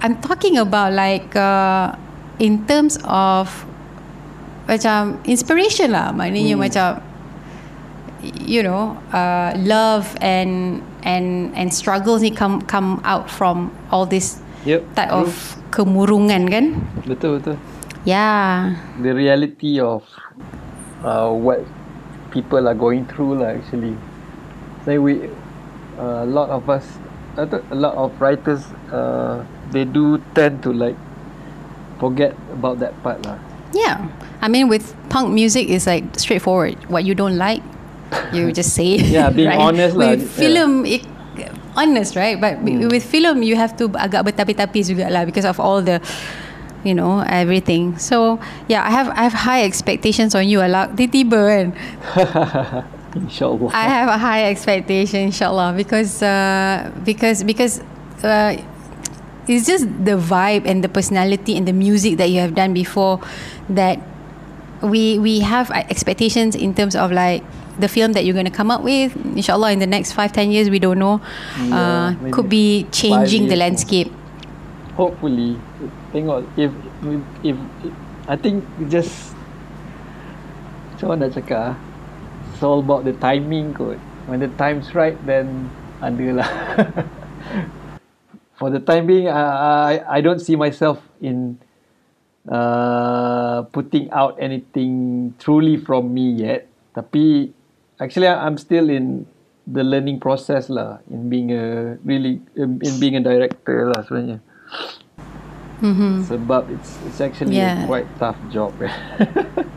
I'm 0.01 0.19
talking 0.19 0.57
about 0.57 0.91
like 0.93 1.31
uh, 1.35 1.95
in 2.39 2.65
terms 2.67 2.97
of 3.05 3.47
macam 4.67 5.17
inspiration 5.23 5.95
lah. 5.95 6.11
Maknanya 6.11 6.55
Hmm. 6.59 6.63
macam 6.67 6.87
you 8.43 8.61
know 8.61 8.97
uh, 9.13 9.53
love 9.63 10.17
and 10.19 10.81
and 11.05 11.53
and 11.55 11.71
struggles 11.71 12.19
ni 12.19 12.33
come 12.33 12.59
come 12.67 12.99
out 13.07 13.29
from 13.31 13.71
all 13.89 14.03
this 14.05 14.43
Yep. 14.67 14.83
type 14.99 15.13
of 15.15 15.31
kemurungan 15.71 16.51
kan? 16.51 16.65
Betul 17.07 17.39
betul. 17.39 17.55
Yeah. 18.03 18.75
The 18.99 19.15
reality 19.15 19.79
of 19.79 20.03
uh, 21.07 21.31
what 21.31 21.63
people 22.35 22.67
are 22.67 22.75
going 22.75 23.07
through 23.07 23.39
lah 23.39 23.55
actually. 23.55 23.95
Say 24.83 24.99
we 24.99 25.31
uh, 25.95 26.27
a 26.27 26.29
lot 26.29 26.51
of 26.51 26.67
us 26.67 26.83
a 27.39 27.47
lot 27.77 27.95
of 27.95 28.11
writers 28.19 28.67
uh, 28.91 29.45
they 29.71 29.87
do 29.87 30.19
tend 30.35 30.59
to 30.67 30.75
like 30.75 30.97
forget 32.03 32.35
about 32.51 32.83
that 32.83 32.91
part 33.05 33.23
lah. 33.23 33.39
Yeah. 33.77 34.09
I 34.41 34.47
mean 34.49 34.65
with 34.69 34.89
punk 35.13 35.29
music 35.33 35.69
it's 35.69 35.85
like 35.85 36.03
straightforward. 36.17 36.77
What 36.89 37.05
you 37.05 37.13
don't 37.13 37.37
like, 37.37 37.61
you 38.33 38.49
just 38.57 38.73
say. 38.73 38.97
it, 38.97 39.05
Yeah, 39.13 39.29
being 39.29 39.49
right? 39.53 39.61
honest 39.61 39.93
With 39.93 40.21
yeah. 40.21 40.41
film, 40.41 40.85
it, 40.85 41.05
honest, 41.77 42.17
right? 42.17 42.39
But 42.41 42.57
Hmm. 42.65 42.89
with 42.89 43.05
film, 43.05 43.45
you 43.45 43.53
have 43.55 43.77
to 43.77 43.89
agak 43.93 44.25
bertapis-tapis 44.25 44.89
juga 44.89 45.13
lah 45.13 45.25
because 45.29 45.45
of 45.45 45.61
all 45.61 45.81
the, 45.85 46.01
you 46.81 46.97
know, 46.97 47.21
everything. 47.29 47.97
So 48.01 48.41
yeah, 48.65 48.81
I 48.81 48.89
have 48.89 49.09
I 49.13 49.21
have 49.29 49.37
high 49.37 49.61
expectations 49.61 50.33
on 50.33 50.49
you, 50.49 50.57
Alak. 50.65 50.97
Tiba-tiba 50.97 51.37
kan. 51.37 51.67
InsyaAllah. 53.17 53.73
I 53.73 53.85
have 53.89 54.09
a 54.09 54.17
high 54.17 54.45
expectation, 54.49 55.33
inshallah, 55.33 55.73
because 55.73 56.21
uh, 56.21 56.89
because 57.05 57.41
because 57.45 57.81
uh, 58.21 58.53
it's 59.47 59.65
just 59.65 59.87
the 60.03 60.19
vibe 60.19 60.67
and 60.67 60.83
the 60.83 60.89
personality 60.89 61.55
and 61.55 61.67
the 61.67 61.73
music 61.73 62.17
that 62.17 62.29
you 62.29 62.39
have 62.39 62.55
done 62.55 62.73
before 62.73 63.19
that 63.69 63.99
we 64.81 65.17
we 65.19 65.39
have 65.39 65.71
uh, 65.71 65.83
expectations 65.89 66.55
in 66.55 66.73
terms 66.73 66.95
of 66.95 67.11
like 67.11 67.43
the 67.79 67.87
film 67.87 68.13
that 68.13 68.25
you're 68.25 68.33
going 68.33 68.49
to 68.49 68.53
come 68.53 68.71
up 68.71 68.81
with. 68.81 69.15
Inshallah, 69.37 69.71
in 69.71 69.79
the 69.79 69.87
next 69.87 70.13
five 70.13 70.33
ten 70.33 70.51
years, 70.51 70.69
we 70.69 70.79
don't 70.79 70.99
know. 70.99 71.21
Yeah, 71.61 72.13
uh, 72.13 72.31
could 72.31 72.49
be 72.49 72.85
changing 72.91 73.47
the 73.47 73.55
landscape. 73.55 74.11
Hopefully, 74.95 75.57
tengok 76.13 76.45
if 76.57 76.71
if, 77.43 77.55
if 77.55 77.57
I 78.27 78.35
think 78.35 78.65
just 78.89 79.33
macam 80.97 81.13
mana 81.13 81.29
nak 81.29 81.37
cakap 81.37 81.61
ah, 81.61 81.73
it's 82.49 82.65
all 82.65 82.81
about 82.81 83.05
the 83.05 83.13
timing 83.21 83.73
kot. 83.73 84.01
When 84.25 84.41
the 84.41 84.51
time's 84.59 84.91
right, 84.97 85.15
then 85.23 85.69
ada 86.01 86.41
lah. 86.41 86.49
For 88.57 88.73
the 88.73 88.81
time 88.81 89.05
being, 89.05 89.29
I 89.29 90.01
I, 90.01 90.17
I 90.17 90.19
don't 90.21 90.41
see 90.41 90.57
myself 90.57 90.97
in 91.21 91.61
uh, 92.49 93.69
putting 93.69 94.09
out 94.11 94.37
anything 94.41 95.33
truly 95.37 95.77
from 95.77 96.13
me 96.13 96.33
yet. 96.41 96.65
Tapi 96.97 97.53
actually, 98.01 98.27
I'm 98.27 98.57
still 98.57 98.89
in 98.89 99.29
the 99.67 99.83
learning 99.83 100.17
process 100.23 100.71
lah 100.71 101.03
in 101.11 101.29
being 101.29 101.51
a 101.53 101.95
really 102.01 102.41
in 102.57 102.79
being 102.97 103.19
a 103.19 103.23
director 103.23 103.91
lah 103.93 104.01
sebenarnya. 104.07 104.39
Mm-hmm. 105.77 106.25
Sebab 106.25 106.73
it's 106.73 106.97
it's 107.05 107.21
actually 107.21 107.61
Yeah. 107.61 107.83
a 107.83 107.85
quite 107.85 108.09
tough 108.17 108.39
job. 108.49 108.73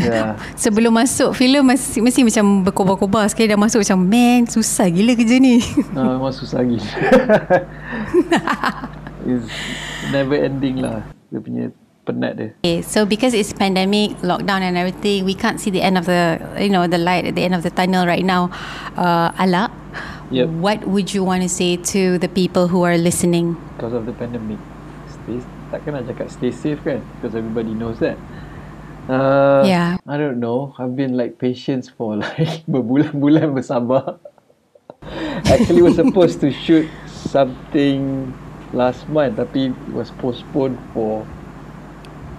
yeah. 0.00 0.38
Sebelum 0.62 0.94
masuk 0.94 1.34
filem 1.34 1.64
mesti, 1.66 1.98
mesti 2.00 2.20
macam 2.22 2.62
berkobar-kobar 2.64 3.26
sekali 3.30 3.50
dah 3.50 3.58
masuk 3.58 3.82
macam 3.82 3.98
man 4.06 4.46
susah 4.46 4.86
gila 4.88 5.12
kerja 5.18 5.36
ni. 5.38 5.58
Ah, 5.98 6.18
memang 6.18 6.34
susah 6.34 6.62
lagi. 6.62 6.78
it's 9.28 9.48
never 10.10 10.34
ending 10.34 10.82
lah. 10.82 11.02
Dia 11.30 11.40
punya 11.40 11.64
penat 12.04 12.32
dia. 12.36 12.48
Okay, 12.60 12.84
so 12.84 13.08
because 13.08 13.32
it's 13.32 13.56
pandemic, 13.56 14.12
lockdown 14.20 14.60
and 14.60 14.76
everything, 14.76 15.24
we 15.24 15.32
can't 15.32 15.58
see 15.58 15.72
the 15.72 15.80
end 15.80 15.96
of 15.96 16.04
the 16.04 16.36
you 16.60 16.68
know 16.68 16.84
the 16.84 17.00
light 17.00 17.24
at 17.24 17.34
the 17.34 17.42
end 17.42 17.56
of 17.56 17.64
the 17.64 17.72
tunnel 17.72 18.04
right 18.04 18.24
now. 18.24 18.52
Uh, 18.94 19.32
Ala, 19.40 19.72
Yep. 20.30 20.48
what 20.60 20.78
would 20.88 21.14
you 21.14 21.24
want 21.24 21.42
to 21.42 21.48
say 21.48 21.76
to 21.94 22.18
the 22.18 22.28
people 22.28 22.68
who 22.68 22.84
are 22.84 22.98
listening? 22.98 23.56
Because 23.76 23.96
of 23.96 24.04
the 24.04 24.12
pandemic. 24.12 24.60
Stay, 25.08 25.40
takkan 25.72 25.96
nak 25.96 26.04
cakap 26.10 26.28
stay 26.28 26.52
safe 26.52 26.80
kan? 26.84 27.00
Because 27.18 27.32
everybody 27.32 27.72
knows 27.72 27.96
that. 28.04 28.20
Uh, 29.08 29.62
Yeah. 29.66 29.96
I 30.08 30.16
don't 30.16 30.40
know. 30.40 30.72
I've 30.78 30.96
been 30.96 31.16
like 31.16 31.36
patient 31.38 31.92
for 31.96 32.16
like 32.22 32.64
berbulan-bulan 32.64 33.52
bersabar. 33.52 34.16
Actually 35.44 35.84
was 35.84 35.96
supposed 36.00 36.40
to 36.40 36.48
shoot 36.48 36.88
something 37.12 38.32
last 38.72 39.04
month 39.12 39.36
tapi 39.36 39.70
was 39.92 40.08
postponed 40.18 40.80
for 40.96 41.22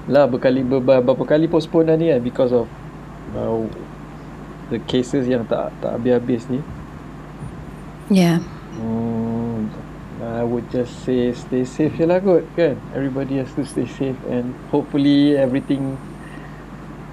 lah 0.05 0.29
berkali 0.29 0.61
ber, 0.61 0.81
berapa 0.81 1.23
kali 1.25 1.49
postpone 1.49 1.89
dah 1.89 1.97
ni 1.97 2.13
kan 2.13 2.21
because 2.21 2.53
of 2.53 2.69
uh, 3.33 3.65
the 4.69 4.77
cases 4.85 5.25
yang 5.25 5.45
tak 5.45 5.73
tak 5.81 5.97
habis-habis 5.97 6.45
ni. 6.49 6.61
Yeah. 8.09 8.41
Hmm, 8.77 9.69
I 10.21 10.45
would 10.45 10.69
just 10.69 10.93
say 11.05 11.33
stay 11.33 11.65
safe 11.65 11.97
je 11.97 12.05
lah 12.05 12.21
kot 12.21 12.45
kan. 12.53 12.77
Everybody 12.93 13.41
has 13.41 13.49
to 13.57 13.65
stay 13.65 13.89
safe 13.89 14.17
and 14.29 14.53
hopefully 14.69 15.33
everything 15.37 15.97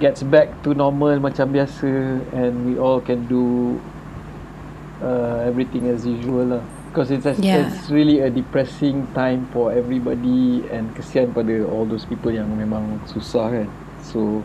gets 0.03 0.27
back 0.27 0.51
to 0.67 0.75
normal 0.75 1.23
macam 1.23 1.55
biasa 1.55 2.19
and 2.35 2.67
we 2.67 2.75
all 2.75 2.99
can 2.99 3.23
do 3.31 3.79
uh, 4.99 5.47
everything 5.47 5.87
as 5.87 6.03
usual 6.03 6.59
lah. 6.59 6.63
Because 6.91 7.15
it's, 7.15 7.25
Yeah. 7.41 7.71
it's 7.71 7.89
really 7.89 8.21
a 8.21 8.29
depressing 8.29 9.07
time 9.15 9.47
for 9.55 9.71
everybody 9.73 10.67
and 10.75 10.91
kesian 10.93 11.31
pada 11.33 11.65
all 11.71 11.87
those 11.87 12.03
people 12.05 12.35
yang 12.35 12.51
memang 12.59 12.99
susah 13.07 13.63
kan. 13.63 13.69
So 14.03 14.43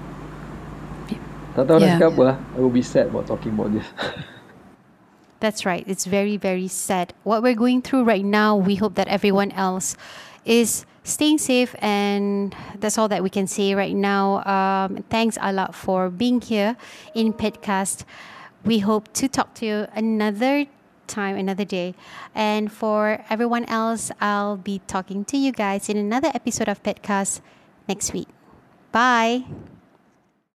tak 1.57 1.65
tahu 1.67 1.81
nak 1.81 1.89
Yeah. 1.89 1.97
cakap 1.97 2.09
apa 2.13 2.21
lah. 2.23 2.37
I 2.53 2.57
will 2.61 2.71
be 2.71 2.85
sad 2.85 3.09
about 3.09 3.25
talking 3.25 3.57
about 3.57 3.73
this. 3.73 3.89
That's 5.41 5.65
right. 5.65 5.85
It's 5.85 6.05
very, 6.05 6.37
very 6.37 6.69
sad. 6.69 7.13
What 7.21 7.41
we're 7.45 7.57
going 7.57 7.81
through 7.85 8.05
right 8.05 8.25
now, 8.25 8.57
we 8.57 8.77
hope 8.77 8.97
that 8.97 9.05
everyone 9.09 9.53
else 9.53 9.93
is 10.45 10.85
staying 11.07 11.37
safe, 11.37 11.75
and 11.79 12.55
that's 12.79 12.97
all 12.97 13.07
that 13.07 13.23
we 13.23 13.29
can 13.29 13.47
say 13.47 13.73
right 13.73 13.95
now. 13.95 14.43
Um, 14.43 15.03
thanks 15.09 15.37
a 15.41 15.51
lot 15.53 15.73
for 15.73 16.09
being 16.09 16.41
here 16.41 16.75
in 17.15 17.33
Petcast. 17.33 18.03
We 18.65 18.79
hope 18.79 19.11
to 19.13 19.27
talk 19.27 19.53
to 19.55 19.65
you 19.65 19.87
another 19.95 20.65
time, 21.07 21.37
another 21.37 21.65
day. 21.65 21.95
And 22.35 22.71
for 22.71 23.23
everyone 23.29 23.65
else, 23.65 24.11
I'll 24.19 24.57
be 24.57 24.81
talking 24.87 25.23
to 25.25 25.37
you 25.37 25.51
guys 25.51 25.89
in 25.89 25.97
another 25.97 26.29
episode 26.33 26.67
of 26.67 26.83
Petcast 26.83 27.41
next 27.87 28.13
week. 28.13 28.27
Bye. 28.91 29.45